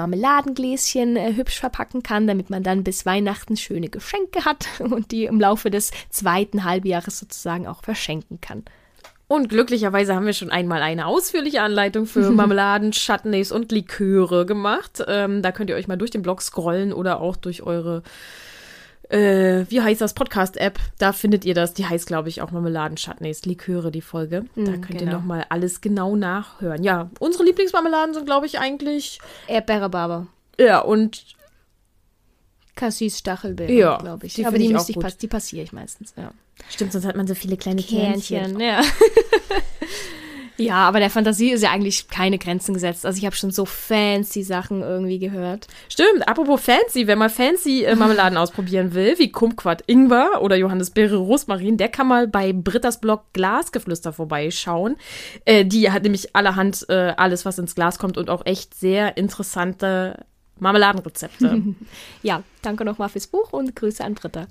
Marmeladengläschen 0.66 1.16
äh, 1.16 1.34
hübsch 1.36 1.60
verpacken 1.60 2.04
kann, 2.04 2.28
damit 2.28 2.50
man 2.50 2.64
dann 2.64 2.84
bis 2.84 3.06
Weihnachten 3.06 3.58
schöne 3.58 3.90
Geschenke 3.90 4.46
hat 4.46 4.68
und 4.80 5.12
die 5.12 5.26
im 5.26 5.40
Laufe 5.40 5.70
des 5.70 5.92
zweiten 6.10 6.64
Halbjahres 6.64 7.20
sozusagen 7.20 7.68
auch 7.68 7.84
verschenken 7.84 8.42
kann. 8.42 8.64
Und 9.28 9.50
glücklicherweise 9.50 10.14
haben 10.14 10.28
wir 10.28 10.34
schon 10.34 10.52
einmal 10.52 10.84
eine 10.84 11.08
ausführliche 11.08 11.62
Anleitung 11.62 12.06
für 12.06 12.30
Marmeladen, 12.32 12.92
Chutneys 12.92 13.52
und 13.52 13.72
Liköre 13.72 14.46
gemacht. 14.46 15.04
Ähm, 15.08 15.42
da 15.42 15.52
könnt 15.52 15.70
ihr 15.72 15.76
euch 15.76 15.88
mal 15.88 15.98
durch 15.98 16.12
den 16.12 16.22
Blog 16.22 16.42
scrollen 16.44 16.94
oder 16.94 17.22
auch 17.22 17.36
durch 17.36 17.64
eure, 17.64 18.04
äh, 19.10 19.66
wie 19.70 19.82
heißt 19.82 20.00
das, 20.00 20.14
Podcast-App. 20.14 20.78
Da 21.00 21.12
findet 21.12 21.44
ihr 21.44 21.56
das. 21.56 21.74
Die 21.74 21.88
heißt, 21.88 22.06
glaube 22.06 22.30
ich, 22.30 22.44
auch 22.44 22.52
Marmeladen, 22.52 22.98
Chutneys, 22.98 23.46
Liköre, 23.46 23.90
die 23.90 24.02
Folge. 24.02 24.46
Da 24.56 24.62
Mm, 24.62 24.82
könnt 24.82 25.02
ihr 25.02 25.08
genau. 25.08 25.14
nochmal 25.14 25.48
alles 25.50 25.82
genau 25.82 26.16
nachhören. 26.16 26.84
Ja, 26.84 27.10
unsere 27.18 27.46
Lieblingsmarmeladen 27.46 28.14
sind, 28.14 28.28
glaube 28.28 28.46
ich, 28.46 28.60
eigentlich, 28.60 29.20
Erdbeere 29.48 29.90
Barber. 29.90 30.28
Ja, 30.60 30.80
und 30.80 31.24
Cassis 32.76 33.20
Stachelbeere, 33.20 33.72
Ja, 33.72 33.98
glaube 33.98 34.26
ich. 34.26 34.34
die 34.34 34.46
Aber 34.46 34.58
finde 34.58 34.68
die, 34.70 34.76
ich 34.82 34.90
ich 34.90 34.96
gut. 34.96 35.04
pass 35.04 35.18
die 35.18 35.28
passiere 35.28 35.64
ich 35.64 35.72
meistens, 35.74 36.14
ja. 36.18 36.32
stimmt, 36.70 36.92
sonst 36.92 37.06
hat 37.06 37.16
man 37.16 37.28
so 37.28 37.36
viele 37.36 37.58
kleine 37.58 37.82
Kernchen. 37.82 38.58
Kernchen, 38.58 38.60
ja. 38.60 38.82
ja, 40.58 40.76
aber 40.88 41.00
der 41.00 41.10
Fantasie 41.10 41.52
ist 41.52 41.62
ja 41.64 41.72
eigentlich 41.72 42.10
keine 42.10 42.38
Grenzen 42.38 42.74
gesetzt. 42.74 43.06
Also 43.06 43.18
ich 43.18 43.26
habe 43.26 43.36
schon 43.36 43.52
so 43.52 43.64
fancy 43.66 44.44
Sachen 44.44 44.82
irgendwie 44.82 45.20
gehört. 45.20 45.68
Stimmt, 45.88 46.28
apropos 46.28 46.62
fancy, 46.62 47.08
wenn 47.08 47.18
man 47.18 47.30
fancy 47.30 47.84
äh, 47.86 47.96
Marmeladen 47.96 48.38
ausprobieren 48.38 48.94
will, 48.94 49.18
wie 49.20 49.32
Kumquat 49.32 49.84
Ingwer 49.88 50.42
oder 50.42 50.58
Johannisbeere 50.58 51.16
Rosmarin, 51.16 51.78
der 51.78 51.88
kann 51.90 52.08
mal 52.08 52.28
bei 52.28 52.52
Britta's 52.52 53.00
Blog 53.00 53.24
Glasgeflüster 53.32 54.12
vorbeischauen. 54.12 54.98
Äh, 55.46 55.64
die 55.66 55.92
hat 55.92 56.04
nämlich 56.04 56.36
allerhand 56.36 56.86
äh, 56.90 57.14
alles, 57.16 57.46
was 57.46 57.58
ins 57.58 57.76
Glas 57.76 58.00
kommt 58.00 58.18
und 58.18 58.30
auch 58.30 58.46
echt 58.46 58.74
sehr 58.76 59.16
interessante 59.18 60.26
Marmeladenrezepte. 60.60 61.62
Ja, 62.24 62.42
danke 62.64 62.86
nochmal 62.86 63.10
fürs 63.10 63.28
Buch 63.28 63.54
und 63.54 63.76
Grüße 63.76 64.04
an 64.04 64.16
Britta. 64.16 64.48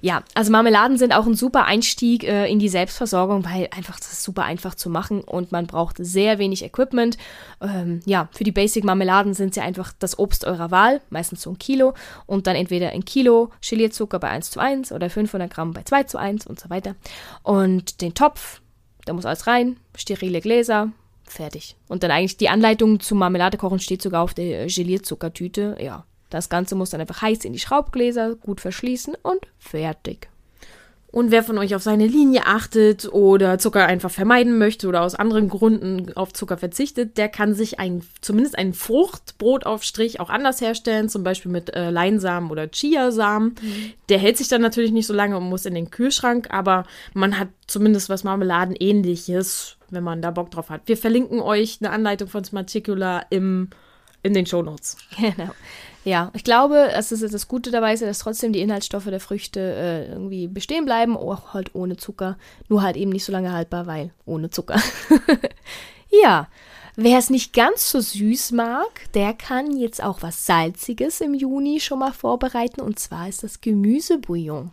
Ja, 0.00 0.22
also 0.34 0.52
Marmeladen 0.52 0.96
sind 0.96 1.12
auch 1.12 1.26
ein 1.26 1.34
super 1.34 1.64
Einstieg 1.64 2.22
äh, 2.22 2.46
in 2.46 2.60
die 2.60 2.68
Selbstversorgung, 2.68 3.44
weil 3.44 3.68
einfach 3.76 3.98
das 3.98 4.12
ist 4.12 4.22
super 4.22 4.44
einfach 4.44 4.76
zu 4.76 4.88
machen 4.88 5.22
und 5.22 5.50
man 5.50 5.66
braucht 5.66 5.96
sehr 5.98 6.38
wenig 6.38 6.62
Equipment. 6.64 7.18
Ähm, 7.60 8.00
ja, 8.04 8.28
für 8.30 8.44
die 8.44 8.52
Basic-Marmeladen 8.52 9.34
sind 9.34 9.54
sie 9.54 9.60
einfach 9.60 9.92
das 9.98 10.18
Obst 10.18 10.44
eurer 10.44 10.70
Wahl, 10.70 11.00
meistens 11.10 11.42
so 11.42 11.50
ein 11.50 11.58
Kilo 11.58 11.94
und 12.26 12.46
dann 12.46 12.54
entweder 12.54 12.90
ein 12.90 13.04
Kilo 13.04 13.50
Gelierzucker 13.68 14.20
bei 14.20 14.28
1 14.28 14.52
zu 14.52 14.60
1 14.60 14.92
oder 14.92 15.10
500 15.10 15.52
Gramm 15.52 15.72
bei 15.72 15.82
2 15.82 16.04
zu 16.04 16.18
1 16.18 16.46
und 16.46 16.60
so 16.60 16.70
weiter. 16.70 16.94
Und 17.42 18.02
den 18.02 18.14
Topf, 18.14 18.60
da 19.04 19.12
muss 19.12 19.26
alles 19.26 19.48
rein, 19.48 19.78
sterile 19.96 20.40
Gläser, 20.40 20.92
fertig. 21.26 21.76
Und 21.88 22.02
dann 22.02 22.10
eigentlich 22.10 22.36
die 22.36 22.48
Anleitung 22.48 23.00
zum 23.00 23.18
Marmelade 23.18 23.58
kochen 23.58 23.78
steht 23.78 24.02
sogar 24.02 24.22
auf 24.22 24.34
der 24.34 24.66
Gelierzuckertüte. 24.66 25.76
Ja, 25.80 26.04
das 26.30 26.48
Ganze 26.48 26.74
muss 26.74 26.90
dann 26.90 27.00
einfach 27.00 27.22
heiß 27.22 27.44
in 27.44 27.52
die 27.52 27.58
Schraubgläser, 27.58 28.34
gut 28.36 28.60
verschließen 28.60 29.14
und 29.22 29.40
fertig. 29.58 30.28
Und 31.16 31.30
wer 31.30 31.42
von 31.42 31.56
euch 31.56 31.74
auf 31.74 31.82
seine 31.82 32.06
Linie 32.06 32.42
achtet 32.44 33.10
oder 33.10 33.58
Zucker 33.58 33.86
einfach 33.86 34.10
vermeiden 34.10 34.58
möchte 34.58 34.86
oder 34.86 35.00
aus 35.00 35.14
anderen 35.14 35.48
Gründen 35.48 36.14
auf 36.14 36.34
Zucker 36.34 36.58
verzichtet, 36.58 37.16
der 37.16 37.30
kann 37.30 37.54
sich 37.54 37.80
ein, 37.80 38.02
zumindest 38.20 38.58
einen 38.58 38.74
Fruchtbrotaufstrich 38.74 40.20
auch 40.20 40.28
anders 40.28 40.60
herstellen, 40.60 41.08
zum 41.08 41.24
Beispiel 41.24 41.50
mit 41.50 41.74
äh, 41.74 41.88
Leinsamen 41.88 42.50
oder 42.50 42.68
Chiasamen. 42.70 43.54
Mhm. 43.62 43.92
Der 44.10 44.18
hält 44.18 44.36
sich 44.36 44.48
dann 44.48 44.60
natürlich 44.60 44.92
nicht 44.92 45.06
so 45.06 45.14
lange 45.14 45.38
und 45.38 45.44
muss 45.44 45.64
in 45.64 45.74
den 45.74 45.90
Kühlschrank, 45.90 46.48
aber 46.50 46.84
man 47.14 47.38
hat 47.38 47.48
zumindest 47.66 48.10
was 48.10 48.22
Marmeladenähnliches, 48.22 49.78
wenn 49.88 50.04
man 50.04 50.20
da 50.20 50.30
Bock 50.30 50.50
drauf 50.50 50.68
hat. 50.68 50.82
Wir 50.84 50.98
verlinken 50.98 51.40
euch 51.40 51.78
eine 51.80 51.92
Anleitung 51.92 52.28
von 52.28 52.44
Smarticula 52.44 53.22
im, 53.30 53.70
in 54.26 54.34
den 54.34 54.46
Show 54.46 54.62
Notes. 54.62 54.96
Genau. 55.16 55.50
Ja, 56.04 56.30
ich 56.34 56.44
glaube, 56.44 56.92
es 56.92 57.10
ist 57.10 57.34
das 57.34 57.48
Gute 57.48 57.72
dabei, 57.72 57.92
ist, 57.92 58.00
dass 58.00 58.20
trotzdem 58.20 58.52
die 58.52 58.60
Inhaltsstoffe 58.60 59.06
der 59.06 59.18
Früchte 59.18 59.58
äh, 59.58 60.12
irgendwie 60.12 60.46
bestehen 60.46 60.84
bleiben, 60.84 61.16
auch 61.16 61.52
halt 61.52 61.74
ohne 61.74 61.96
Zucker. 61.96 62.38
Nur 62.68 62.82
halt 62.82 62.96
eben 62.96 63.10
nicht 63.10 63.24
so 63.24 63.32
lange 63.32 63.52
haltbar, 63.52 63.88
weil 63.88 64.12
ohne 64.24 64.48
Zucker. 64.48 64.80
ja, 66.22 66.46
wer 66.94 67.18
es 67.18 67.28
nicht 67.28 67.52
ganz 67.52 67.90
so 67.90 67.98
süß 67.98 68.52
mag, 68.52 69.12
der 69.14 69.34
kann 69.34 69.76
jetzt 69.76 70.00
auch 70.00 70.22
was 70.22 70.46
Salziges 70.46 71.20
im 71.20 71.34
Juni 71.34 71.80
schon 71.80 71.98
mal 71.98 72.12
vorbereiten. 72.12 72.82
Und 72.82 73.00
zwar 73.00 73.28
ist 73.28 73.42
das 73.42 73.60
Gemüsebouillon. 73.60 74.70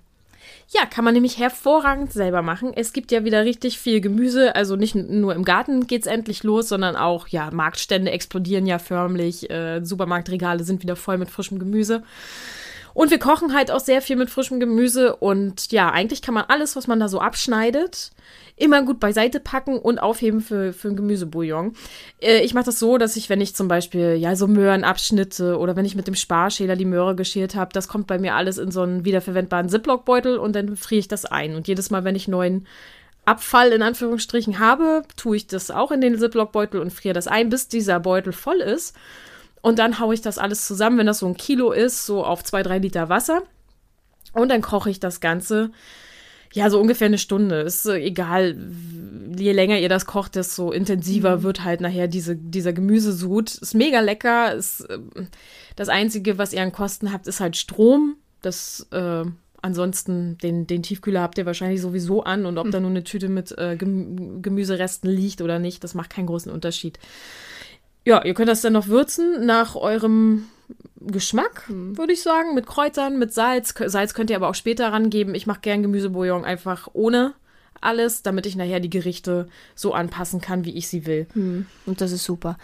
Ja, 0.69 0.85
kann 0.85 1.05
man 1.05 1.13
nämlich 1.13 1.37
hervorragend 1.37 2.11
selber 2.11 2.41
machen. 2.41 2.71
Es 2.75 2.93
gibt 2.93 3.11
ja 3.11 3.23
wieder 3.25 3.45
richtig 3.45 3.77
viel 3.79 4.01
Gemüse. 4.01 4.55
Also 4.55 4.75
nicht 4.75 4.95
nur 4.95 5.35
im 5.35 5.43
Garten 5.43 5.87
geht 5.87 6.01
es 6.01 6.07
endlich 6.07 6.43
los, 6.43 6.69
sondern 6.69 6.95
auch, 6.95 7.27
ja, 7.27 7.51
Marktstände 7.51 8.11
explodieren 8.11 8.65
ja 8.65 8.79
förmlich. 8.79 9.49
Äh, 9.49 9.83
Supermarktregale 9.83 10.63
sind 10.63 10.81
wieder 10.81 10.95
voll 10.95 11.17
mit 11.17 11.29
frischem 11.29 11.59
Gemüse. 11.59 12.03
Und 12.93 13.11
wir 13.11 13.19
kochen 13.19 13.53
halt 13.53 13.71
auch 13.71 13.79
sehr 13.79 14.01
viel 14.01 14.15
mit 14.15 14.29
frischem 14.29 14.59
Gemüse. 14.59 15.15
Und 15.15 15.71
ja, 15.71 15.89
eigentlich 15.89 16.21
kann 16.21 16.33
man 16.33 16.45
alles, 16.47 16.75
was 16.75 16.87
man 16.87 16.99
da 16.99 17.07
so 17.07 17.19
abschneidet, 17.19 18.11
immer 18.55 18.83
gut 18.83 18.99
beiseite 18.99 19.39
packen 19.39 19.79
und 19.79 19.99
aufheben 19.99 20.41
für, 20.41 20.73
für 20.73 20.89
ein 20.89 20.95
Gemüsebouillon. 20.95 21.73
Äh, 22.21 22.41
ich 22.41 22.53
mache 22.53 22.65
das 22.65 22.79
so, 22.79 22.97
dass 22.97 23.15
ich, 23.15 23.29
wenn 23.29 23.41
ich 23.41 23.55
zum 23.55 23.67
Beispiel 23.67 24.15
ja 24.15 24.35
so 24.35 24.47
Möhrenabschnitte 24.47 25.57
oder 25.57 25.75
wenn 25.75 25.85
ich 25.85 25.95
mit 25.95 26.07
dem 26.07 26.15
Sparschäler 26.15 26.75
die 26.75 26.85
Möhre 26.85 27.15
geschält 27.15 27.55
habe, 27.55 27.73
das 27.73 27.87
kommt 27.87 28.07
bei 28.07 28.19
mir 28.19 28.35
alles 28.35 28.57
in 28.57 28.71
so 28.71 28.81
einen 28.81 29.05
wiederverwendbaren 29.05 29.69
Ziploc-Beutel 29.69 30.37
und 30.37 30.55
dann 30.55 30.75
friere 30.75 30.99
ich 30.99 31.07
das 31.07 31.25
ein. 31.25 31.55
Und 31.55 31.67
jedes 31.67 31.89
Mal, 31.89 32.03
wenn 32.03 32.15
ich 32.15 32.27
neuen 32.27 32.67
Abfall 33.25 33.71
in 33.71 33.81
Anführungsstrichen 33.81 34.59
habe, 34.59 35.03
tue 35.15 35.37
ich 35.37 35.47
das 35.47 35.71
auch 35.71 35.91
in 35.91 36.01
den 36.01 36.19
Ziploc-Beutel 36.19 36.79
und 36.79 36.91
friere 36.91 37.13
das 37.13 37.27
ein, 37.27 37.49
bis 37.49 37.67
dieser 37.69 37.99
Beutel 37.99 38.33
voll 38.33 38.59
ist. 38.59 38.95
Und 39.63 39.79
dann 39.79 39.99
haue 39.99 40.13
ich 40.13 40.21
das 40.21 40.37
alles 40.37 40.67
zusammen, 40.67 40.99
wenn 40.99 41.07
das 41.07 41.19
so 41.19 41.25
ein 41.25 41.37
Kilo 41.37 41.71
ist, 41.71 42.05
so 42.05 42.23
auf 42.23 42.43
zwei, 42.43 42.61
drei 42.61 42.77
Liter 42.77 43.09
Wasser. 43.09 43.41
Und 44.33 44.49
dann 44.49 44.61
koche 44.61 44.91
ich 44.91 44.99
das 44.99 45.19
Ganze 45.19 45.71
ja, 46.53 46.69
so 46.69 46.79
ungefähr 46.79 47.07
eine 47.07 47.17
Stunde. 47.17 47.61
Ist 47.61 47.87
äh, 47.87 47.97
egal, 47.97 48.55
je 49.35 49.51
länger 49.51 49.79
ihr 49.79 49.89
das 49.89 50.05
kocht, 50.05 50.35
desto 50.35 50.71
intensiver 50.71 51.37
mhm. 51.37 51.43
wird 51.43 51.63
halt 51.63 51.81
nachher 51.81 52.07
diese, 52.07 52.35
dieser 52.35 52.73
Gemüsesud. 52.73 53.55
Ist 53.55 53.73
mega 53.73 53.99
lecker. 54.01 54.53
Ist, 54.53 54.81
äh, 54.81 54.99
das 55.75 55.89
Einzige, 55.89 56.37
was 56.37 56.53
ihr 56.53 56.61
an 56.61 56.71
Kosten 56.71 57.11
habt, 57.11 57.27
ist 57.27 57.39
halt 57.39 57.57
Strom. 57.57 58.17
Das, 58.41 58.87
äh, 58.91 59.25
ansonsten, 59.63 60.37
den, 60.37 60.67
den 60.67 60.83
Tiefkühler 60.83 61.21
habt 61.21 61.39
ihr 61.39 61.47
wahrscheinlich 61.47 61.81
sowieso 61.81 62.23
an. 62.23 62.45
Und 62.45 62.59
ob 62.59 62.67
mhm. 62.67 62.71
da 62.71 62.79
nur 62.79 62.91
eine 62.91 63.03
Tüte 63.03 63.29
mit 63.29 63.57
äh, 63.57 63.75
Gemüseresten 63.75 65.09
liegt 65.09 65.41
oder 65.41 65.57
nicht, 65.57 65.83
das 65.83 65.95
macht 65.95 66.11
keinen 66.11 66.27
großen 66.27 66.51
Unterschied. 66.51 66.99
Ja, 68.05 68.23
ihr 68.23 68.33
könnt 68.33 68.49
das 68.49 68.61
dann 68.61 68.73
noch 68.73 68.87
würzen 68.87 69.45
nach 69.45 69.75
eurem 69.75 70.49
Geschmack, 70.99 71.67
hm. 71.67 71.97
würde 71.97 72.13
ich 72.13 72.21
sagen, 72.21 72.53
mit 72.53 72.65
Kräutern, 72.65 73.19
mit 73.19 73.33
Salz. 73.33 73.73
Salz 73.77 74.13
könnt 74.13 74.29
ihr 74.29 74.35
aber 74.35 74.49
auch 74.49 74.55
später 74.55 74.91
rangeben. 74.91 75.35
Ich 75.35 75.47
mache 75.47 75.61
gern 75.61 75.81
Gemüsebouillon 75.81 76.45
einfach 76.45 76.89
ohne 76.93 77.33
alles, 77.81 78.21
damit 78.21 78.45
ich 78.45 78.55
nachher 78.55 78.79
die 78.79 78.89
Gerichte 78.89 79.47
so 79.75 79.93
anpassen 79.93 80.41
kann, 80.41 80.65
wie 80.65 80.75
ich 80.75 80.87
sie 80.87 81.05
will. 81.05 81.27
Hm. 81.33 81.65
Und 81.85 82.01
das 82.01 82.11
ist 82.11 82.23
super. 82.23 82.57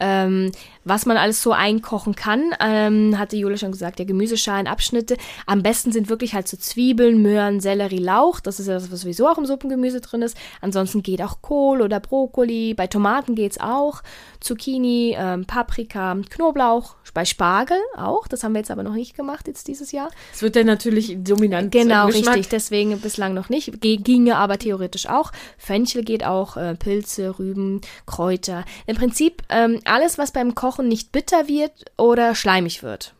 Ähm, 0.00 0.52
was 0.84 1.06
man 1.06 1.16
alles 1.16 1.42
so 1.42 1.52
einkochen 1.52 2.14
kann, 2.14 2.54
ähm, 2.60 3.18
hatte 3.18 3.36
Jule 3.36 3.58
schon 3.58 3.72
gesagt, 3.72 3.98
ja, 3.98 4.04
Gemüseschalen, 4.04 4.66
Abschnitte. 4.66 5.16
Am 5.46 5.62
besten 5.62 5.92
sind 5.92 6.08
wirklich 6.08 6.34
halt 6.34 6.48
so 6.48 6.56
Zwiebeln, 6.56 7.22
Möhren, 7.22 7.60
Sellerie, 7.60 7.98
Lauch. 7.98 8.40
Das 8.40 8.58
ist 8.58 8.66
ja 8.66 8.74
das, 8.74 8.90
was 8.90 9.02
sowieso 9.02 9.28
auch 9.28 9.38
im 9.38 9.46
Suppengemüse 9.46 10.00
drin 10.00 10.22
ist. 10.22 10.36
Ansonsten 10.60 11.02
geht 11.02 11.22
auch 11.22 11.42
Kohl 11.42 11.82
oder 11.82 12.00
Brokkoli. 12.00 12.74
Bei 12.74 12.86
Tomaten 12.86 13.34
geht 13.34 13.52
es 13.52 13.60
auch. 13.60 14.02
Zucchini, 14.40 15.16
ähm, 15.18 15.44
Paprika, 15.44 16.16
Knoblauch. 16.30 16.96
Bei 17.14 17.26
Spargel 17.26 17.76
auch. 17.94 18.26
Das 18.26 18.42
haben 18.42 18.52
wir 18.54 18.60
jetzt 18.60 18.70
aber 18.70 18.82
noch 18.82 18.94
nicht 18.94 19.14
gemacht 19.14 19.46
jetzt 19.46 19.68
dieses 19.68 19.92
Jahr. 19.92 20.08
Es 20.32 20.40
wird 20.40 20.56
dann 20.56 20.64
natürlich 20.64 21.18
dominant. 21.22 21.70
Genau, 21.70 22.06
richtig. 22.06 22.48
Deswegen 22.48 22.98
bislang 23.00 23.34
noch 23.34 23.50
nicht. 23.50 23.82
Ginge 23.82 24.36
aber 24.36 24.51
theoretisch 24.58 25.06
auch. 25.06 25.32
Fenchel 25.58 26.04
geht 26.04 26.24
auch. 26.24 26.56
Äh, 26.56 26.74
Pilze, 26.74 27.38
Rüben, 27.38 27.80
Kräuter. 28.06 28.64
Im 28.86 28.96
Prinzip 28.96 29.42
ähm, 29.48 29.80
alles, 29.84 30.18
was 30.18 30.32
beim 30.32 30.54
Kochen 30.54 30.88
nicht 30.88 31.12
bitter 31.12 31.48
wird 31.48 31.72
oder 31.96 32.34
schleimig 32.34 32.82
wird. 32.82 33.14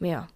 Ja. 0.00 0.28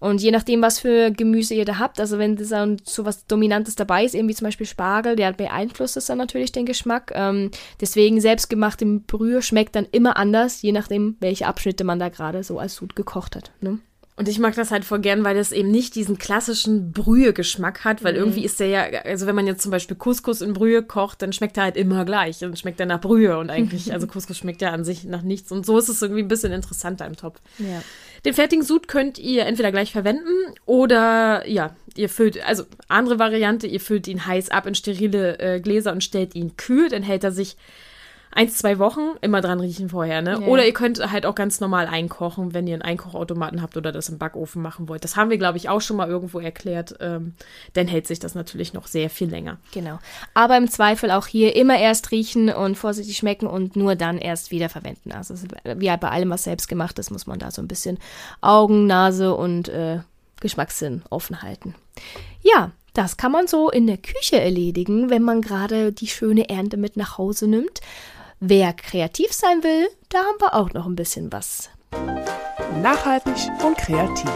Und 0.00 0.22
je 0.22 0.30
nachdem, 0.30 0.62
was 0.62 0.80
für 0.80 1.10
Gemüse 1.10 1.54
ihr 1.54 1.66
da 1.66 1.78
habt, 1.78 2.00
also 2.00 2.18
wenn 2.18 2.38
so 2.38 3.04
was 3.04 3.26
Dominantes 3.26 3.76
dabei 3.76 4.04
ist, 4.06 4.14
irgendwie 4.14 4.34
zum 4.34 4.46
Beispiel 4.46 4.66
Spargel, 4.66 5.14
der 5.14 5.34
beeinflusst 5.34 5.98
es 5.98 6.06
dann 6.06 6.16
natürlich 6.16 6.52
den 6.52 6.64
Geschmack. 6.64 7.12
Ähm, 7.14 7.50
deswegen 7.82 8.18
selbstgemachte 8.18 8.86
Brühe 8.86 9.42
schmeckt 9.42 9.76
dann 9.76 9.86
immer 9.92 10.16
anders, 10.16 10.62
je 10.62 10.72
nachdem, 10.72 11.16
welche 11.20 11.46
Abschnitte 11.46 11.84
man 11.84 11.98
da 11.98 12.08
gerade 12.08 12.42
so 12.42 12.58
als 12.58 12.76
Sud 12.76 12.96
gekocht 12.96 13.36
hat. 13.36 13.52
Ne? 13.60 13.78
Und 14.20 14.28
ich 14.28 14.38
mag 14.38 14.54
das 14.54 14.70
halt 14.70 14.84
voll 14.84 14.98
gern, 14.98 15.24
weil 15.24 15.34
das 15.34 15.50
eben 15.50 15.70
nicht 15.70 15.94
diesen 15.94 16.18
klassischen 16.18 16.92
Brühe-Geschmack 16.92 17.86
hat, 17.86 18.04
weil 18.04 18.12
mhm. 18.12 18.18
irgendwie 18.18 18.44
ist 18.44 18.60
der 18.60 18.66
ja, 18.66 18.82
also 19.06 19.26
wenn 19.26 19.34
man 19.34 19.46
jetzt 19.46 19.62
zum 19.62 19.70
Beispiel 19.70 19.96
Couscous 19.96 20.42
in 20.42 20.52
Brühe 20.52 20.82
kocht, 20.82 21.22
dann 21.22 21.32
schmeckt 21.32 21.56
er 21.56 21.62
halt 21.62 21.78
immer 21.78 22.04
gleich. 22.04 22.38
Dann 22.38 22.54
schmeckt 22.54 22.78
er 22.80 22.84
nach 22.84 23.00
Brühe 23.00 23.38
und 23.38 23.48
eigentlich, 23.48 23.90
also 23.94 24.06
Couscous 24.06 24.36
schmeckt 24.36 24.60
ja 24.60 24.72
an 24.72 24.84
sich 24.84 25.04
nach 25.04 25.22
nichts. 25.22 25.50
Und 25.50 25.64
so 25.64 25.78
ist 25.78 25.88
es 25.88 26.02
irgendwie 26.02 26.20
ein 26.20 26.28
bisschen 26.28 26.52
interessanter 26.52 27.06
im 27.06 27.16
Topf. 27.16 27.40
Ja. 27.56 27.82
Den 28.26 28.34
fertigen 28.34 28.62
Sud 28.62 28.88
könnt 28.88 29.18
ihr 29.18 29.46
entweder 29.46 29.72
gleich 29.72 29.90
verwenden 29.90 30.28
oder 30.66 31.48
ja, 31.48 31.74
ihr 31.96 32.10
füllt, 32.10 32.46
also 32.46 32.64
andere 32.88 33.18
Variante, 33.18 33.68
ihr 33.68 33.80
füllt 33.80 34.06
ihn 34.06 34.26
heiß 34.26 34.50
ab 34.50 34.66
in 34.66 34.74
sterile 34.74 35.38
äh, 35.38 35.60
Gläser 35.60 35.92
und 35.92 36.04
stellt 36.04 36.34
ihn 36.34 36.58
kühl, 36.58 36.90
dann 36.90 37.02
hält 37.02 37.24
er 37.24 37.32
sich 37.32 37.56
eins, 38.32 38.56
zwei 38.56 38.78
Wochen 38.78 39.16
immer 39.20 39.40
dran 39.40 39.60
riechen 39.60 39.88
vorher, 39.88 40.22
ne? 40.22 40.38
Ja. 40.40 40.46
Oder 40.46 40.66
ihr 40.66 40.72
könnt 40.72 40.98
halt 41.10 41.26
auch 41.26 41.34
ganz 41.34 41.60
normal 41.60 41.86
einkochen, 41.86 42.54
wenn 42.54 42.66
ihr 42.66 42.74
einen 42.74 42.82
Einkochautomaten 42.82 43.60
habt 43.60 43.76
oder 43.76 43.92
das 43.92 44.08
im 44.08 44.18
Backofen 44.18 44.62
machen 44.62 44.88
wollt. 44.88 45.04
Das 45.04 45.16
haben 45.16 45.30
wir, 45.30 45.38
glaube 45.38 45.58
ich, 45.58 45.68
auch 45.68 45.80
schon 45.80 45.96
mal 45.96 46.08
irgendwo 46.08 46.38
erklärt. 46.38 46.94
Ähm, 47.00 47.34
dann 47.72 47.88
hält 47.88 48.06
sich 48.06 48.18
das 48.18 48.34
natürlich 48.34 48.72
noch 48.72 48.86
sehr 48.86 49.10
viel 49.10 49.28
länger. 49.28 49.58
Genau. 49.72 49.98
Aber 50.34 50.56
im 50.56 50.68
Zweifel 50.68 51.10
auch 51.10 51.26
hier 51.26 51.56
immer 51.56 51.78
erst 51.78 52.12
riechen 52.12 52.50
und 52.50 52.76
vorsichtig 52.76 53.16
schmecken 53.16 53.46
und 53.46 53.76
nur 53.76 53.96
dann 53.96 54.18
erst 54.18 54.50
wieder 54.50 54.68
verwenden. 54.68 55.12
Also 55.12 55.34
wie 55.64 55.96
bei 55.96 56.08
allem, 56.08 56.30
was 56.30 56.44
selbst 56.44 56.68
gemacht 56.68 56.98
ist, 56.98 57.10
muss 57.10 57.26
man 57.26 57.38
da 57.38 57.50
so 57.50 57.60
ein 57.60 57.68
bisschen 57.68 57.98
Augen, 58.40 58.86
Nase 58.86 59.34
und 59.34 59.68
äh, 59.68 60.00
Geschmackssinn 60.40 61.02
offen 61.10 61.42
halten. 61.42 61.74
Ja, 62.42 62.72
das 62.94 63.16
kann 63.16 63.32
man 63.32 63.46
so 63.46 63.70
in 63.70 63.86
der 63.86 63.98
Küche 63.98 64.40
erledigen, 64.40 65.10
wenn 65.10 65.22
man 65.22 65.42
gerade 65.42 65.92
die 65.92 66.08
schöne 66.08 66.48
Ernte 66.48 66.76
mit 66.76 66.96
nach 66.96 67.18
Hause 67.18 67.46
nimmt. 67.46 67.80
Wer 68.42 68.72
kreativ 68.72 69.34
sein 69.34 69.62
will, 69.62 69.88
da 70.08 70.20
haben 70.20 70.40
wir 70.40 70.54
auch 70.54 70.72
noch 70.72 70.86
ein 70.86 70.96
bisschen 70.96 71.30
was. 71.30 71.68
Nachhaltig 72.80 73.34
und 73.62 73.76
kreativ. 73.76 74.30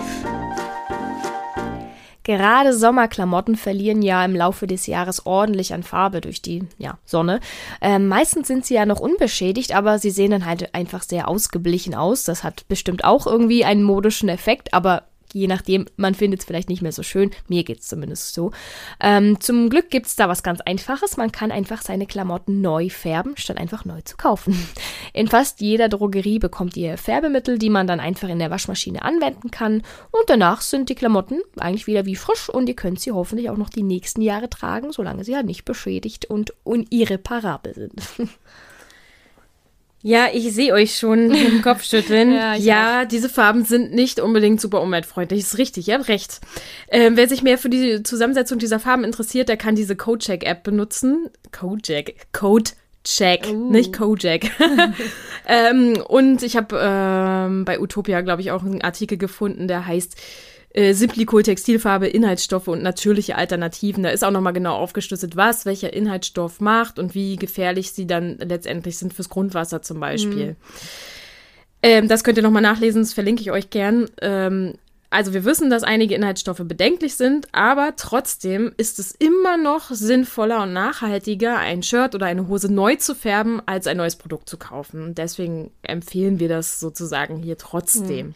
Gerade 2.23 2.75
Sommerklamotten 2.75 3.57
verlieren 3.57 4.03
ja 4.03 4.23
im 4.23 4.37
Laufe 4.37 4.67
des 4.67 4.87
Jahres 4.87 5.25
ordentlich 5.25 5.73
an 5.73 5.83
Farbe 5.83 6.21
durch 6.21 6.43
die 6.43 6.65
ja, 6.77 6.99
Sonne. 7.07 7.41
Ähm, 7.81 8.07
meistens 8.07 8.47
sind 8.47 8.67
sie 8.67 8.75
ja 8.75 8.85
noch 8.85 9.01
unbeschädigt, 9.01 9.75
aber 9.75 9.99
sie 9.99 10.11
sehen 10.11 10.33
dann 10.33 10.45
halt 10.45 10.75
einfach 10.75 11.03
sehr 11.03 11.27
ausgeblichen 11.27 11.95
aus. 11.95 12.25
Das 12.25 12.45
hat 12.45 12.69
bestimmt 12.69 13.05
auch 13.05 13.27
irgendwie 13.27 13.65
einen 13.65 13.83
modischen 13.83 14.29
Effekt, 14.29 14.75
aber 14.75 15.05
je 15.35 15.49
nachdem, 15.49 15.87
man 15.97 16.15
findet 16.15 16.41
es 16.41 16.47
vielleicht 16.47 16.69
nicht 16.69 16.81
mehr 16.81 16.93
so 16.93 17.03
schön. 17.03 17.31
Mir 17.49 17.65
geht 17.65 17.81
es 17.81 17.89
zumindest 17.89 18.35
so. 18.35 18.53
Ähm, 19.01 19.41
zum 19.41 19.69
Glück 19.69 19.91
gibt 19.91 20.07
es 20.07 20.17
da 20.17 20.29
was 20.29 20.43
ganz 20.43 20.61
Einfaches. 20.61 21.17
Man 21.17 21.33
kann 21.33 21.51
einfach 21.51 21.83
seine 21.83 22.07
Klamotten 22.07 22.61
neu 22.61 22.89
färben, 22.89 23.37
statt 23.37 23.59
einfach 23.59 23.85
neu 23.85 24.01
zu 24.03 24.17
kaufen. 24.17 24.57
In 25.13 25.29
fast 25.29 25.61
jeder 25.61 25.89
Drogerie 25.89 26.39
bekommt 26.39 26.77
ihr 26.77 26.97
Färbemittel, 26.97 27.59
die 27.59 27.71
man 27.71 27.87
dann 27.87 28.01
einfach 28.01 28.29
in 28.29 28.39
der 28.39 28.51
Waschmaschine 28.51 29.03
anwenden 29.03 29.51
kann. 29.51 29.83
Und 30.11 30.25
danach 30.29 30.61
sind 30.61 30.89
die 30.89 30.95
Klamotten 30.95 31.41
eigentlich 31.59 31.87
wieder 31.87 32.07
wie 32.07 32.17
frisch 32.17 32.49
und 32.49 32.69
ihr 32.69 32.77
könnt 32.77 33.01
sie 33.01 33.13
hoffentlich 33.13 33.51
auch 33.51 33.57
noch 33.57 33.71
die 33.71 33.83
nächsten 33.83 34.23
Jahre 34.23 34.49
tragen, 34.49 34.93
solange 34.93 35.25
sie 35.25 35.35
halt 35.35 35.47
nicht 35.47 35.65
beschädigt 35.65 36.27
und 36.27 36.53
irreparabel 36.91 37.75
sind. 37.75 38.03
Ja, 40.07 40.27
ich 40.31 40.53
sehe 40.53 40.75
euch 40.75 40.99
schon 40.99 41.31
im 41.31 41.63
Kopf 41.63 41.83
schütteln. 41.89 42.35
ja, 42.35 42.55
ja 42.55 43.05
diese 43.07 43.31
Farben 43.31 43.65
sind 43.65 43.95
nicht 43.95 44.21
unbedingt 44.21 44.61
super 44.61 44.83
umweltfreundlich. 44.83 45.41
Das 45.41 45.55
ist 45.55 45.59
richtig, 45.59 45.89
ihr 45.89 45.95
habt 45.95 46.09
recht. 46.09 46.43
Ähm, 46.89 47.17
wer 47.17 47.27
sich 47.27 47.43
mehr 47.43 47.57
für 47.57 47.71
die 47.71 48.03
Zusammensetzung 48.03 48.59
dieser 48.59 48.79
Farben 48.79 49.03
interessiert, 49.03 49.49
der 49.49 49.57
kann 49.57 49.77
diese 49.77 49.97
Codecheck-App 49.97 50.63
benutzen. 50.63 51.31
Codecheck. 51.59 52.17
Codecheck, 52.35 53.49
uh. 53.51 53.71
nicht 53.73 53.95
Kojak. 53.95 54.51
ähm, 55.49 55.95
und 56.07 56.43
ich 56.43 56.59
habe 56.59 56.79
ähm, 56.79 57.65
bei 57.65 57.81
Utopia, 57.81 58.21
glaube 58.21 58.43
ich, 58.43 58.51
auch 58.51 58.63
einen 58.63 58.83
Artikel 58.83 59.17
gefunden, 59.17 59.69
der 59.69 59.87
heißt 59.87 60.21
äh, 60.75 60.93
Simplicol 60.93 61.45
Textilfarbe, 61.45 62.09
Inhaltsstoffe 62.09 62.67
und 62.67 62.83
natürliche 62.83 63.37
Alternativen. 63.37 64.03
Da 64.03 64.11
ist 64.11 64.25
auch 64.25 64.33
nochmal 64.33 64.53
genau 64.53 64.75
aufgeschlüsselt, 64.77 65.37
was 65.37 65.67
welcher 65.67 65.93
Inhaltsstoff 65.93 66.61
macht 66.61 66.99
und 66.99 67.15
wie 67.15 67.37
gefährlich 67.37 67.93
sie 67.93 68.09
dann 68.09 68.39
letztendlich 68.39 68.99
sind 68.99 69.15
fürs 69.15 69.29
Grundwasser 69.29 69.83
zum 69.83 70.01
Beispiel. 70.01 70.51
Mhm. 70.51 70.57
Ähm, 71.83 72.09
das 72.09 72.25
könnt 72.25 72.39
ihr 72.39 72.43
nochmal 72.43 72.63
nachlesen, 72.63 73.03
das 73.03 73.13
verlinke 73.13 73.43
ich 73.43 73.53
euch 73.53 73.71
gern. 73.71 74.11
Ähm, 74.21 74.75
also 75.11 75.33
wir 75.33 75.45
wissen, 75.45 75.71
dass 75.71 75.85
einige 75.85 76.17
Inhaltsstoffe 76.17 76.63
bedenklich 76.65 77.15
sind, 77.15 77.47
aber 77.53 77.95
trotzdem 77.97 78.73
ist 78.77 78.99
es 78.99 79.13
immer 79.13 79.57
noch 79.57 79.91
sinnvoller 79.91 80.65
und 80.65 80.73
nachhaltiger, 80.73 81.57
ein 81.57 81.85
Shirt 81.85 82.17
oder 82.17 82.27
eine 82.27 82.49
Hose 82.49 82.73
neu 82.73 82.97
zu 82.97 83.15
färben, 83.15 83.63
als 83.65 83.87
ein 83.87 83.99
neues 83.99 84.17
Produkt 84.17 84.49
zu 84.49 84.57
kaufen. 84.57 85.15
Deswegen 85.15 85.71
empfehlen 85.83 86.41
wir 86.41 86.49
das 86.49 86.81
sozusagen 86.81 87.37
hier 87.37 87.59
trotzdem. 87.59 88.29
Mhm 88.29 88.35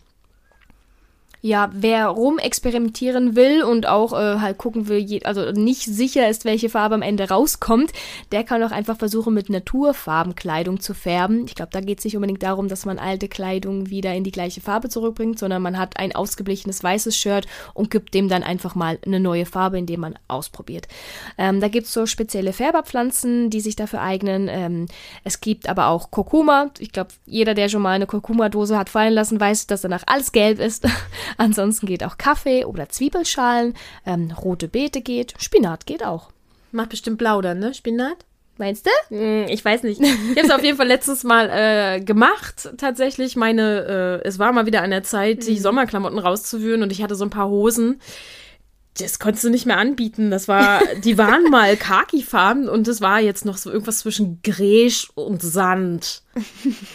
ja, 1.40 1.70
wer 1.72 2.08
rumexperimentieren 2.08 3.36
will 3.36 3.62
und 3.62 3.86
auch 3.86 4.12
äh, 4.12 4.40
halt 4.40 4.58
gucken 4.58 4.88
will, 4.88 5.20
also 5.24 5.52
nicht 5.52 5.82
sicher 5.82 6.28
ist, 6.28 6.44
welche 6.44 6.68
Farbe 6.68 6.96
am 6.96 7.02
Ende 7.02 7.28
rauskommt, 7.28 7.92
der 8.32 8.44
kann 8.44 8.62
auch 8.62 8.72
einfach 8.72 8.98
versuchen, 8.98 9.34
mit 9.34 9.48
Naturfarbenkleidung 9.48 10.80
zu 10.80 10.94
färben. 10.94 11.44
Ich 11.46 11.54
glaube, 11.54 11.70
da 11.72 11.80
geht 11.80 11.98
es 11.98 12.04
nicht 12.04 12.16
unbedingt 12.16 12.42
darum, 12.42 12.68
dass 12.68 12.86
man 12.86 12.98
alte 12.98 13.28
Kleidung 13.28 13.88
wieder 13.88 14.14
in 14.14 14.24
die 14.24 14.32
gleiche 14.32 14.60
Farbe 14.60 14.88
zurückbringt, 14.88 15.38
sondern 15.38 15.62
man 15.62 15.78
hat 15.78 15.98
ein 15.98 16.14
ausgeblichenes 16.14 16.82
weißes 16.82 17.16
Shirt 17.16 17.46
und 17.74 17.90
gibt 17.90 18.14
dem 18.14 18.28
dann 18.28 18.42
einfach 18.42 18.74
mal 18.74 18.98
eine 19.06 19.20
neue 19.20 19.46
Farbe, 19.46 19.78
indem 19.78 20.00
man 20.00 20.18
ausprobiert. 20.26 20.88
Ähm, 21.36 21.60
da 21.60 21.68
gibt 21.68 21.86
es 21.86 21.92
so 21.92 22.06
spezielle 22.06 22.52
Färberpflanzen, 22.52 23.50
die 23.50 23.60
sich 23.60 23.76
dafür 23.76 24.00
eignen. 24.00 24.48
Ähm, 24.50 24.86
es 25.24 25.40
gibt 25.40 25.68
aber 25.68 25.86
auch 25.88 26.10
Kurkuma. 26.10 26.70
Ich 26.78 26.92
glaube, 26.92 27.10
jeder, 27.26 27.54
der 27.54 27.68
schon 27.68 27.82
mal 27.82 27.92
eine 27.92 28.06
Kurkuma-Dose 28.06 28.76
hat 28.76 28.90
fallen 28.90 29.12
lassen, 29.12 29.38
weiß, 29.38 29.68
dass 29.68 29.82
danach 29.82 30.02
alles 30.06 30.32
gelb 30.32 30.58
ist. 30.58 30.86
Ansonsten 31.36 31.86
geht 31.86 32.04
auch 32.04 32.18
Kaffee 32.18 32.64
oder 32.64 32.88
Zwiebelschalen, 32.88 33.74
ähm, 34.06 34.30
rote 34.30 34.68
Beete 34.68 35.00
geht, 35.00 35.34
Spinat 35.38 35.86
geht 35.86 36.04
auch. 36.04 36.30
Macht 36.72 36.90
bestimmt 36.90 37.18
blau 37.18 37.40
dann, 37.40 37.58
ne? 37.58 37.74
Spinat? 37.74 38.24
Meinst 38.58 38.86
du? 38.86 39.16
Hm, 39.16 39.46
ich 39.48 39.64
weiß 39.64 39.84
nicht. 39.84 40.00
Ich 40.00 40.10
habe 40.10 40.40
es 40.40 40.50
auf 40.50 40.64
jeden 40.64 40.76
Fall 40.76 40.88
letztes 40.88 41.22
Mal 41.22 41.48
äh, 41.48 42.00
gemacht. 42.00 42.70
Tatsächlich, 42.76 43.36
meine, 43.36 44.20
äh, 44.24 44.28
es 44.28 44.40
war 44.40 44.52
mal 44.52 44.66
wieder 44.66 44.82
an 44.82 44.90
der 44.90 45.04
Zeit, 45.04 45.46
die 45.46 45.52
mhm. 45.52 45.58
Sommerklamotten 45.58 46.18
rauszuwühlen 46.18 46.82
und 46.82 46.90
ich 46.90 47.02
hatte 47.02 47.14
so 47.14 47.24
ein 47.24 47.30
paar 47.30 47.48
Hosen 47.48 48.00
das 49.00 49.18
konntest 49.18 49.44
du 49.44 49.50
nicht 49.50 49.66
mehr 49.66 49.78
anbieten. 49.78 50.30
Das 50.30 50.48
war, 50.48 50.80
die 51.04 51.18
waren 51.18 51.44
mal 51.50 51.76
Khaki-Farben 51.76 52.68
und 52.68 52.86
das 52.88 53.00
war 53.00 53.20
jetzt 53.20 53.44
noch 53.44 53.56
so 53.56 53.70
irgendwas 53.70 54.00
zwischen 54.00 54.40
Gräsch 54.42 55.10
und 55.14 55.42
Sand. 55.42 56.22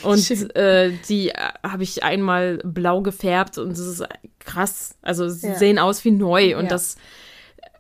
Und 0.03 0.55
äh, 0.55 0.91
die 1.09 1.29
äh, 1.29 1.35
habe 1.63 1.83
ich 1.83 2.03
einmal 2.03 2.59
blau 2.63 3.01
gefärbt 3.01 3.57
und 3.57 3.71
das 3.71 3.79
ist 3.79 4.03
krass. 4.39 4.95
Also 5.01 5.29
sie 5.29 5.47
ja. 5.47 5.55
sehen 5.55 5.79
aus 5.79 6.05
wie 6.05 6.11
neu 6.11 6.57
und 6.57 6.65
ja. 6.65 6.69
das 6.69 6.97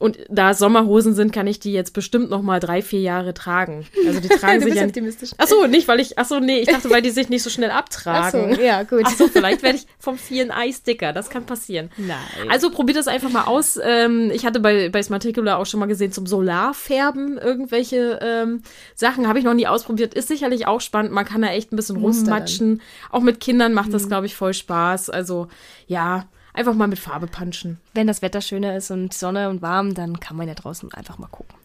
und 0.03 0.19
da 0.27 0.53
Sommerhosen 0.53 1.13
sind, 1.13 1.31
kann 1.31 1.47
ich 1.47 1.61
die 1.61 1.71
jetzt 1.71 1.93
bestimmt 1.93 2.29
noch 2.29 2.41
mal 2.41 2.59
drei, 2.59 2.81
vier 2.81 2.99
Jahre 2.99 3.33
tragen. 3.33 3.85
Also 4.05 4.19
die 4.19 4.27
tragen 4.37 4.59
sich 4.59 4.75
ja. 4.75 4.83
optimistisch. 4.83 5.29
Ach 5.37 5.47
so, 5.47 5.65
nicht, 5.65 5.87
weil 5.87 6.01
ich. 6.01 6.19
Ach 6.19 6.25
so, 6.25 6.41
nee, 6.41 6.59
ich 6.59 6.67
dachte, 6.67 6.89
weil 6.89 7.01
die 7.01 7.09
sich 7.09 7.29
nicht 7.29 7.41
so 7.41 7.49
schnell 7.49 7.71
abtragen. 7.71 8.49
Ach 8.51 8.55
so, 8.57 8.61
ja, 8.61 8.83
gut. 8.83 9.03
Ach 9.05 9.15
so, 9.15 9.29
vielleicht 9.29 9.63
werde 9.63 9.77
ich 9.77 9.87
vom 9.99 10.17
vielen 10.17 10.51
Eis 10.51 10.83
dicker. 10.83 11.13
Das 11.13 11.29
kann 11.29 11.45
passieren. 11.45 11.89
Nein. 11.95 12.17
Also 12.49 12.69
probiert 12.69 12.97
das 12.97 13.07
einfach 13.07 13.29
mal 13.29 13.45
aus. 13.45 13.79
Ähm, 13.81 14.29
ich 14.33 14.45
hatte 14.45 14.59
bei, 14.59 14.89
bei 14.89 15.01
Smarticula 15.01 15.55
auch 15.55 15.65
schon 15.65 15.79
mal 15.79 15.85
gesehen 15.85 16.11
zum 16.11 16.27
Solarfärben 16.27 17.37
irgendwelche 17.37 18.19
ähm, 18.21 18.61
Sachen. 18.95 19.29
Habe 19.29 19.39
ich 19.39 19.45
noch 19.45 19.53
nie 19.53 19.67
ausprobiert. 19.67 20.15
Ist 20.15 20.27
sicherlich 20.27 20.67
auch 20.67 20.81
spannend. 20.81 21.13
Man 21.13 21.23
kann 21.23 21.43
da 21.43 21.47
echt 21.47 21.71
ein 21.71 21.77
bisschen 21.77 21.95
rummatschen. 21.95 22.81
Auch 23.09 23.21
mit 23.21 23.39
Kindern 23.39 23.71
macht 23.71 23.93
das, 23.93 24.03
mhm. 24.03 24.09
glaube 24.09 24.25
ich, 24.25 24.35
voll 24.35 24.53
Spaß. 24.53 25.09
Also, 25.09 25.47
ja 25.87 26.27
einfach 26.53 26.73
mal 26.73 26.87
mit 26.87 26.99
Farbe 26.99 27.27
punchen. 27.27 27.79
Wenn 27.93 28.07
das 28.07 28.21
Wetter 28.21 28.41
schöner 28.41 28.75
ist 28.75 28.91
und 28.91 29.13
Sonne 29.13 29.49
und 29.49 29.61
warm, 29.61 29.93
dann 29.93 30.19
kann 30.19 30.37
man 30.37 30.47
ja 30.47 30.53
draußen 30.53 30.93
einfach 30.93 31.17
mal 31.17 31.27
gucken. 31.27 31.55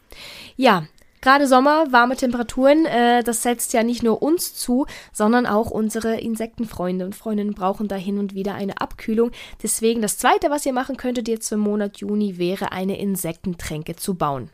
Ja, 0.57 0.85
Gerade 1.21 1.49
Sommer, 1.49 1.91
warme 1.91 2.15
Temperaturen, 2.15 2.87
äh, 2.87 3.25
das 3.25 3.43
setzt 3.43 3.73
ja 3.73 3.83
nicht 3.83 4.05
nur 4.05 4.23
uns 4.23 4.55
zu, 4.55 4.87
sondern 5.13 5.47
auch 5.47 5.71
unsere 5.71 6.21
Insektenfreunde 6.21 7.05
und 7.05 7.17
Freundinnen 7.17 7.55
brauchen 7.55 7.89
da 7.89 7.97
hin 7.97 8.19
und 8.19 8.35
wieder 8.35 8.55
eine 8.55 8.81
Abkühlung. 8.81 9.33
Deswegen 9.61 10.01
das 10.01 10.17
Zweite, 10.17 10.49
was 10.49 10.65
ihr 10.65 10.73
machen 10.73 10.97
könntet 10.97 11.27
jetzt 11.27 11.51
im 11.51 11.59
Monat 11.59 11.97
Juni, 11.99 12.39
wäre 12.39 12.71
eine 12.71 13.01
Insektentränke 13.01 13.97
zu 13.97 14.15
bauen 14.15 14.51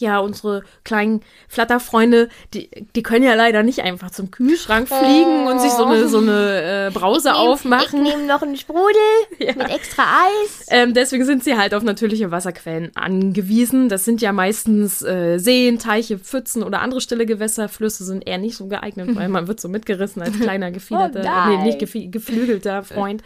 ja, 0.00 0.18
unsere 0.18 0.62
kleinen 0.84 1.22
Flatterfreunde, 1.48 2.28
die, 2.54 2.70
die 2.94 3.02
können 3.02 3.24
ja 3.24 3.34
leider 3.34 3.62
nicht 3.62 3.80
einfach 3.80 4.10
zum 4.10 4.30
Kühlschrank 4.30 4.88
fliegen 4.88 5.46
oh. 5.46 5.50
und 5.50 5.60
sich 5.60 5.70
so 5.70 5.84
eine, 5.84 6.08
so 6.08 6.18
eine 6.18 6.88
äh, 6.88 6.90
Brause 6.92 7.30
ich 7.30 7.34
nehm, 7.34 7.50
aufmachen. 7.50 8.06
Ich 8.06 8.12
nehme 8.12 8.26
noch 8.26 8.42
einen 8.42 8.56
Sprudel 8.56 9.00
ja. 9.38 9.54
mit 9.54 9.70
extra 9.70 10.02
Eis. 10.02 10.66
Ähm, 10.70 10.94
deswegen 10.94 11.24
sind 11.24 11.44
sie 11.44 11.56
halt 11.56 11.74
auf 11.74 11.82
natürliche 11.82 12.30
Wasserquellen 12.30 12.90
angewiesen. 12.96 13.88
Das 13.88 14.04
sind 14.04 14.20
ja 14.20 14.32
meistens 14.32 15.02
äh, 15.02 15.38
Seen, 15.38 15.78
Teiche, 15.78 16.18
Pfützen 16.18 16.62
oder 16.62 16.80
andere 16.80 17.00
stille 17.00 17.26
Gewässer. 17.26 17.68
Flüsse 17.68 18.04
sind 18.04 18.26
eher 18.26 18.38
nicht 18.38 18.56
so 18.56 18.66
geeignet, 18.66 19.14
weil 19.14 19.28
man 19.30 19.48
wird 19.48 19.60
so 19.60 19.68
mitgerissen 19.68 20.22
als 20.22 20.38
kleiner 20.38 20.70
gefiederter, 20.70 21.22
oh 21.24 21.48
nee, 21.48 21.64
nicht 21.64 21.78
geflügelter 21.78 22.82
Freund. 22.82 23.22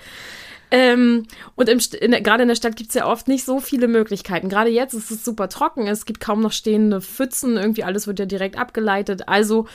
Ähm, 0.76 1.22
und 1.54 1.68
gerade 1.68 2.42
in 2.42 2.48
der 2.48 2.56
Stadt 2.56 2.74
gibt 2.74 2.88
es 2.88 2.96
ja 2.96 3.06
oft 3.06 3.28
nicht 3.28 3.44
so 3.44 3.60
viele 3.60 3.86
Möglichkeiten. 3.86 4.48
Gerade 4.48 4.70
jetzt 4.70 4.92
ist 4.92 5.12
es 5.12 5.24
super 5.24 5.48
trocken, 5.48 5.86
es 5.86 6.04
gibt 6.04 6.18
kaum 6.18 6.40
noch 6.40 6.50
stehende 6.50 7.00
Pfützen, 7.00 7.56
irgendwie 7.56 7.84
alles 7.84 8.08
wird 8.08 8.18
ja 8.18 8.26
direkt 8.26 8.58
abgeleitet. 8.58 9.28
Also 9.28 9.68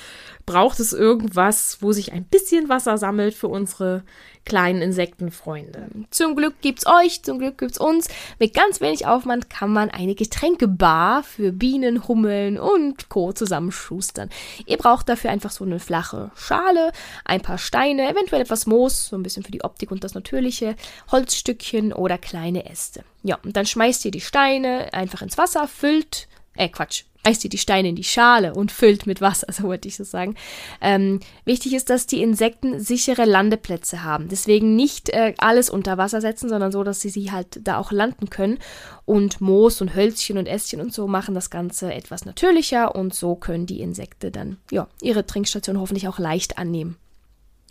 braucht 0.45 0.81
es 0.81 0.91
irgendwas, 0.91 1.77
wo 1.79 1.93
sich 1.93 2.11
ein 2.11 2.25
bisschen 2.25 2.67
Wasser 2.67 2.97
sammelt 2.97 3.33
für 3.33 3.47
unsere 3.47 4.03
kleinen 4.49 4.81
Insektenfreunde. 4.81 5.87
Zum 6.09 6.35
Glück 6.35 6.59
gibt's 6.59 6.85
euch, 6.85 7.23
zum 7.23 7.39
Glück 7.39 7.59
gibt's 7.59 7.77
uns. 7.77 8.09
Mit 8.39 8.53
ganz 8.53 8.81
wenig 8.81 9.05
Aufwand 9.05 9.49
kann 9.49 9.71
man 9.71 9.89
eine 9.89 10.15
Getränkebar 10.15 11.23
für 11.23 11.53
Bienen, 11.53 12.07
Hummeln 12.07 12.59
und 12.59 13.07
Co. 13.07 13.31
zusammenschustern. 13.31 14.29
Ihr 14.65 14.77
braucht 14.77 15.07
dafür 15.07 15.29
einfach 15.29 15.51
so 15.51 15.63
eine 15.63 15.79
flache 15.79 16.31
Schale, 16.35 16.91
ein 17.23 17.41
paar 17.41 17.57
Steine, 17.57 18.09
eventuell 18.09 18.41
etwas 18.41 18.65
Moos, 18.65 19.07
so 19.07 19.15
ein 19.15 19.23
bisschen 19.23 19.43
für 19.43 19.51
die 19.51 19.63
Optik 19.63 19.91
und 19.91 20.03
das 20.03 20.15
Natürliche, 20.15 20.75
Holzstückchen 21.11 21.93
oder 21.93 22.17
kleine 22.17 22.69
Äste. 22.69 23.03
Ja, 23.23 23.37
und 23.43 23.55
dann 23.55 23.65
schmeißt 23.65 24.03
ihr 24.05 24.11
die 24.11 24.19
Steine 24.19 24.91
einfach 24.93 25.21
ins 25.21 25.37
Wasser, 25.37 25.67
füllt, 25.67 26.27
äh 26.55 26.69
Quatsch, 26.69 27.03
reißt 27.25 27.43
ihr 27.43 27.49
die 27.49 27.57
Steine 27.57 27.89
in 27.89 27.95
die 27.95 28.03
Schale 28.03 28.53
und 28.53 28.71
füllt 28.71 29.05
mit 29.05 29.21
Wasser, 29.21 29.47
so 29.51 29.63
wollte 29.63 29.87
ich 29.87 29.95
so 29.95 30.03
sagen. 30.03 30.35
Ähm, 30.81 31.19
wichtig 31.45 31.73
ist, 31.73 31.89
dass 31.89 32.07
die 32.07 32.21
Insekten 32.21 32.79
sichere 32.79 33.25
Landeplätze 33.25 34.03
haben. 34.03 34.29
Deswegen 34.29 34.75
nicht 34.75 35.09
äh, 35.09 35.33
alles 35.37 35.69
unter 35.69 35.97
Wasser 35.97 36.21
setzen, 36.21 36.49
sondern 36.49 36.71
so, 36.71 36.83
dass 36.83 37.01
sie, 37.01 37.09
sie 37.09 37.31
halt 37.31 37.59
da 37.63 37.77
auch 37.77 37.91
landen 37.91 38.29
können. 38.29 38.59
Und 39.05 39.41
Moos 39.41 39.81
und 39.81 39.95
Hölzchen 39.95 40.37
und 40.37 40.47
Ästchen 40.47 40.81
und 40.81 40.93
so 40.93 41.07
machen 41.07 41.35
das 41.35 41.49
Ganze 41.49 41.93
etwas 41.93 42.25
natürlicher 42.25 42.95
und 42.95 43.13
so 43.13 43.35
können 43.35 43.65
die 43.65 43.81
Insekten 43.81 44.31
dann 44.31 44.57
ja, 44.71 44.87
ihre 45.01 45.25
Trinkstation 45.25 45.79
hoffentlich 45.79 46.07
auch 46.07 46.19
leicht 46.19 46.57
annehmen. 46.57 46.97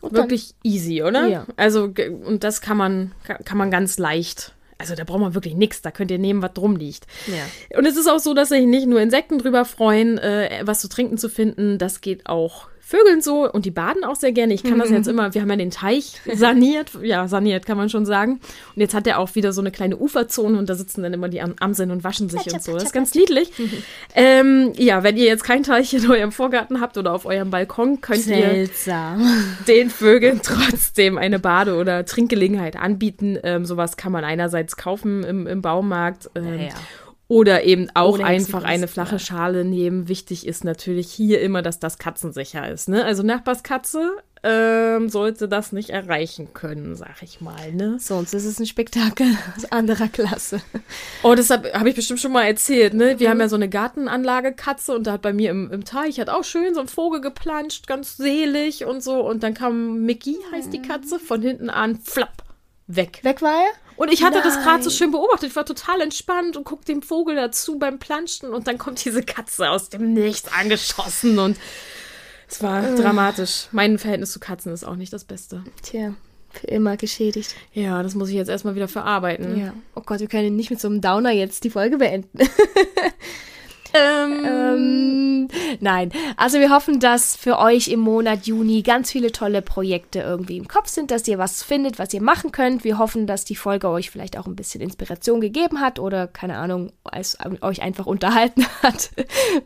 Und 0.01 0.13
Wirklich 0.13 0.55
dann, 0.63 0.73
easy, 0.73 1.03
oder? 1.03 1.27
Ja. 1.27 1.47
Also, 1.57 1.85
und 2.25 2.45
das 2.45 2.61
kann 2.61 2.77
man, 2.77 3.13
kann 3.45 3.59
man 3.59 3.71
ganz 3.71 3.99
leicht 3.99 4.53
also 4.79 4.95
da 4.95 5.05
braucht 5.05 5.21
man 5.21 5.35
wirklich 5.35 5.55
nichts, 5.55 5.83
da 5.83 5.91
könnt 5.91 6.11
ihr 6.11 6.19
nehmen, 6.19 6.41
was 6.41 6.55
drum 6.55 6.77
liegt. 6.77 7.07
Ja. 7.27 7.79
Und 7.79 7.85
es 7.85 7.97
ist 7.97 8.09
auch 8.09 8.21
so, 8.21 8.33
dass 8.33 8.51
sich 8.51 8.65
nicht 8.65 8.87
nur 8.87 9.01
Insekten 9.01 9.39
drüber 9.39 9.65
freuen, 9.65 10.19
äh, 10.19 10.63
was 10.63 10.81
zu 10.81 10.89
trinken 10.89 11.19
zu 11.19 11.29
finden, 11.29 11.79
das 11.79 12.01
geht 12.01 12.27
auch 12.27 12.69
Vögeln 12.89 13.21
so 13.21 13.47
und 13.53 13.67
die 13.67 13.71
baden 13.71 14.03
auch 14.03 14.17
sehr 14.17 14.33
gerne. 14.33 14.55
Ich 14.55 14.63
kann 14.63 14.79
das 14.79 14.89
jetzt 14.89 15.09
immer, 15.09 15.35
wir 15.35 15.43
haben 15.43 15.51
ja 15.51 15.57
den 15.57 15.71
Teich 15.71 16.23
saniert, 16.35 16.93
ja, 17.03 17.29
saniert 17.29 17.67
kann 17.67 17.77
man 17.77 17.91
schon 17.91 18.07
sagen. 18.07 18.41
Und 18.75 18.81
jetzt 18.81 18.95
hat 18.95 19.07
er 19.07 19.19
auch 19.19 19.35
wieder 19.35 19.53
so 19.53 19.61
eine 19.61 19.71
kleine 19.71 19.99
Uferzone 19.99 20.59
und 20.59 20.71
da 20.71 20.75
sitzen 20.75 21.03
dann 21.03 21.13
immer 21.13 21.29
die 21.29 21.43
Am 21.43 21.55
Amseln 21.61 21.91
und 21.91 22.03
waschen 22.03 22.31
sich 22.31 22.51
und 22.51 22.63
so. 22.63 22.73
Das 22.73 22.85
ist 22.85 22.95
ganz 22.95 23.15
niedlich. 23.15 23.53
ähm, 24.15 24.73
ja, 24.79 25.03
wenn 25.03 25.19
ihr 25.19 25.27
jetzt 25.27 25.45
keinen 25.45 25.65
Teich 25.65 25.93
in 25.93 26.11
eurem 26.11 26.33
Vorgarten 26.33 26.81
habt 26.81 26.97
oder 26.97 27.13
auf 27.13 27.27
eurem 27.27 27.51
Balkon, 27.51 28.01
könnt 28.01 28.23
Seltsam. 28.23 29.21
ihr 29.21 29.65
den 29.67 29.91
Vögeln 29.91 30.41
trotzdem 30.43 31.19
eine 31.19 31.39
Bade- 31.39 31.77
oder 31.77 32.07
Trinkgelegenheit 32.07 32.77
anbieten. 32.77 33.39
Ähm, 33.43 33.67
sowas 33.67 33.99
kann 33.99 34.13
man 34.13 34.25
einerseits 34.25 34.79
kaufen 34.79 35.25
im, 35.25 35.47
im 35.47 35.61
Baumarkt. 35.61 36.31
Ähm, 36.35 36.45
ja, 36.55 36.65
ja. 36.69 36.75
Oder 37.31 37.65
eben 37.65 37.91
auch 37.93 38.15
Ohne 38.15 38.25
einfach 38.25 38.65
eine 38.65 38.89
flache 38.89 39.17
ja. 39.17 39.19
Schale 39.19 39.65
nehmen. 39.67 40.09
Wichtig 40.09 40.47
ist 40.47 40.65
natürlich 40.65 41.13
hier 41.13 41.43
immer, 41.43 41.61
dass 41.61 41.79
das 41.79 41.99
katzensicher 41.99 42.71
ist. 42.71 42.89
Ne? 42.89 43.05
Also 43.05 43.23
Nachbarskatze 43.23 44.17
ähm, 44.43 45.11
sollte 45.11 45.47
das 45.47 45.73
nicht 45.73 45.91
erreichen 45.91 46.55
können, 46.55 46.95
sag 46.97 47.23
ich 47.23 47.43
mal. 47.43 47.73
Ne? 47.73 47.99
Sonst 48.01 48.33
ist 48.33 48.47
es 48.47 48.59
ein 48.59 48.65
Spektakel 48.65 49.27
aus 49.57 49.71
anderer 49.71 50.09
Klasse. 50.09 50.63
Oh, 51.23 51.35
deshalb 51.35 51.75
habe 51.75 51.91
ich 51.91 51.97
bestimmt 51.97 52.21
schon 52.21 52.33
mal 52.33 52.45
erzählt. 52.45 52.95
Ne? 52.95 53.19
Wir 53.19 53.29
haben 53.29 53.41
ja 53.41 53.49
so 53.49 53.57
eine 53.57 53.69
Gartenanlage 53.69 54.53
Katze 54.55 54.95
und 54.95 55.07
da 55.07 55.13
hat 55.13 55.23
bei 55.23 55.35
mir 55.35 55.51
im, 55.51 55.71
im 55.71 55.85
Teich 55.85 56.21
hat 56.21 56.31
auch 56.31 56.45
schön 56.45 56.75
so 56.75 56.81
ein 56.81 56.89
Vogel 56.89 57.21
geplanscht, 57.21 57.87
ganz 57.87 58.17
selig 58.17 58.87
und 58.87 59.03
so. 59.03 59.21
Und 59.21 59.43
dann 59.43 59.53
kam 59.53 60.03
Mickey, 60.07 60.37
heißt 60.53 60.73
die 60.73 60.83
Katze, 60.83 61.19
von 61.19 61.43
hinten 61.43 61.69
an, 61.69 61.97
flapp, 61.97 62.43
weg. 62.87 63.21
Weg 63.23 63.43
war 63.43 63.53
er? 63.53 63.88
Und 63.99 64.13
ich 64.13 64.23
hatte 64.23 64.41
das 64.43 64.63
gerade 64.63 64.83
so 64.83 64.91
Nein. 64.91 64.97
schön 64.97 65.11
beobachtet. 65.11 65.51
Ich 65.51 65.57
war 65.57 65.67
total 65.67 66.01
entspannt 66.01 66.57
und 66.57 66.63
guck 66.63 66.85
dem 66.85 67.03
Vogel 67.03 67.35
dazu 67.35 67.79
beim 67.79 67.99
Planschen 67.99 68.51
und 68.55 68.69
dann 68.69 68.79
kommt 68.79 69.05
diese 69.05 69.23
Katze 69.23 69.69
aus 69.71 69.89
dem 69.89 70.15
Nichts 70.15 70.51
angeschossen 70.53 71.39
und 71.41 71.59
es 72.49 72.63
war 72.63 72.83
dramatisch. 72.95 73.67
Mein 73.73 73.99
Verhältnis 73.99 74.31
zu 74.33 74.39
Katzen 74.39 74.73
ist 74.73 74.85
auch 74.85 74.95
nicht 74.95 75.13
das 75.13 75.25
Beste. 75.25 75.65
Tja, 75.83 76.15
für 76.51 76.69
immer 76.69 76.97
geschädigt. 76.97 77.57
Ja, 77.73 78.03
das 78.05 78.15
muss 78.15 78.29
ich 78.29 78.37
jetzt 78.37 78.49
erstmal 78.49 78.77
wieder 78.77 78.89
verarbeiten. 78.89 79.59
Ja. 79.59 79.75
Oh 79.97 80.01
Gott, 80.01 80.21
wir 80.21 80.29
können 80.29 80.55
nicht 80.55 80.71
mit 80.71 80.81
so 80.81 80.87
einem 80.87 81.01
Downer 81.01 81.33
jetzt 81.33 81.65
die 81.65 81.71
Folge 81.71 81.99
beenden. 81.99 82.39
Ähm, 83.99 84.69
Ähm, 85.49 85.49
nein, 85.81 86.11
also 86.37 86.59
wir 86.59 86.71
hoffen, 86.71 87.01
dass 87.01 87.37
für 87.37 87.59
euch 87.59 87.89
im 87.89 88.01
Monat 88.01 88.47
Juni 88.47 88.83
ganz 88.83 89.11
viele 89.11 89.33
tolle 89.33 89.63
Projekte 89.63 90.21
irgendwie 90.21 90.57
im 90.57 90.69
Kopf 90.69 90.89
sind, 90.89 91.11
dass 91.11 91.27
ihr 91.29 91.39
was 91.39 91.63
findet, 91.63 91.99
was 91.99 92.13
ihr 92.15 92.23
machen 92.23 92.53
könnt. 92.53 92.85
Wir 92.85 92.99
hoffen, 92.99 93.27
dass 93.27 93.45
die 93.45 93.57
Folge 93.57 93.89
euch 93.89 94.11
vielleicht 94.11 94.39
auch 94.39 94.47
ein 94.47 94.57
bisschen 94.57 94.81
Inspiration 94.81 95.41
gegeben 95.41 95.81
hat 95.81 95.99
oder 95.99 96.27
keine 96.27 96.57
Ahnung, 96.57 96.93
es 97.13 97.39
euch 97.61 97.83
einfach 97.83 98.07
unterhalten 98.07 98.67
hat, 98.83 99.11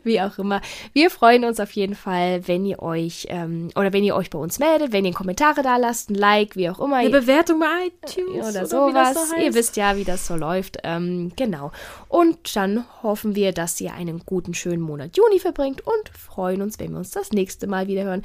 wie 0.03 0.21
auch 0.21 0.37
immer. 0.37 0.61
Wir 0.93 1.09
freuen 1.09 1.45
uns 1.45 1.59
auf 1.59 1.71
jeden 1.71 1.95
Fall, 1.95 2.47
wenn 2.47 2.65
ihr 2.65 2.81
euch 2.81 3.27
ähm, 3.29 3.69
oder 3.75 3.93
wenn 3.93 4.03
ihr 4.03 4.15
euch 4.15 4.29
bei 4.29 4.39
uns 4.39 4.59
meldet, 4.59 4.91
wenn 4.91 5.05
ihr 5.05 5.13
Kommentare 5.13 5.61
da 5.61 5.77
lasst, 5.77 6.09
ein 6.09 6.15
Like, 6.15 6.55
wie 6.55 6.69
auch 6.69 6.79
immer. 6.79 6.97
eine 6.97 7.09
Bewertung 7.09 7.59
bei 7.59 7.87
iTunes 7.87 8.49
oder, 8.49 8.63
wie 8.63 8.65
sowas. 8.65 9.29
so 9.29 9.35
ihr 9.35 9.53
wisst 9.53 9.77
ja, 9.77 9.97
wie 9.97 10.03
das 10.03 10.27
so 10.27 10.35
läuft. 10.35 10.77
Ähm, 10.83 11.31
genau. 11.35 11.71
Und 12.07 12.55
dann 12.55 12.85
hoffen 13.01 13.35
wir, 13.35 13.51
dass 13.51 13.79
ihr 13.81 13.93
einen 13.93 14.22
guten, 14.25 14.53
schönen 14.53 14.81
Monat 14.81 15.15
Juni 15.17 15.39
verbringt 15.39 15.81
und 15.85 16.09
freuen 16.17 16.61
uns, 16.61 16.79
wenn 16.79 16.91
wir 16.91 16.97
uns 16.99 17.11
das 17.11 17.31
nächste 17.31 17.67
Mal 17.67 17.87
wieder 17.87 18.03
hören. 18.03 18.23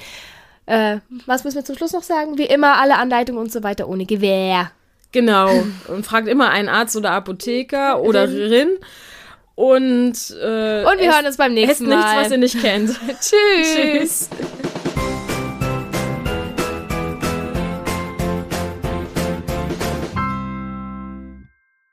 Äh, 0.67 0.99
was 1.27 1.45
müssen 1.45 1.57
wir 1.57 1.65
zum 1.65 1.77
Schluss 1.77 1.93
noch 1.93 2.03
sagen? 2.03 2.37
Wie 2.39 2.45
immer, 2.47 2.79
alle 2.81 2.97
Anleitungen 2.97 3.41
und 3.41 3.51
so 3.53 3.63
weiter 3.63 3.89
ohne 3.89 4.05
Gewehr. 4.07 4.71
Genau. 5.13 5.51
Und 5.89 6.05
fragt 6.05 6.29
immer 6.29 6.51
einen 6.51 6.69
Arzt 6.69 6.95
oder 6.97 7.13
Apotheker 7.13 8.03
oder 8.03 8.29
Rin. 8.29 8.69
Und, 9.55 10.13
äh, 10.41 10.85
Und 10.85 10.99
wir 10.99 11.09
esst- 11.09 11.15
hören 11.17 11.27
uns 11.27 11.37
beim 11.39 11.57
esst 11.57 11.67
nächsten 11.67 11.87
nichts, 11.89 12.05
Mal. 12.05 12.25
was 12.25 12.31
ihr 12.31 12.39
nicht 12.39 12.61
kennt. 12.61 12.91
Tschüss. 13.21 13.75
Tschüss. 13.75 14.29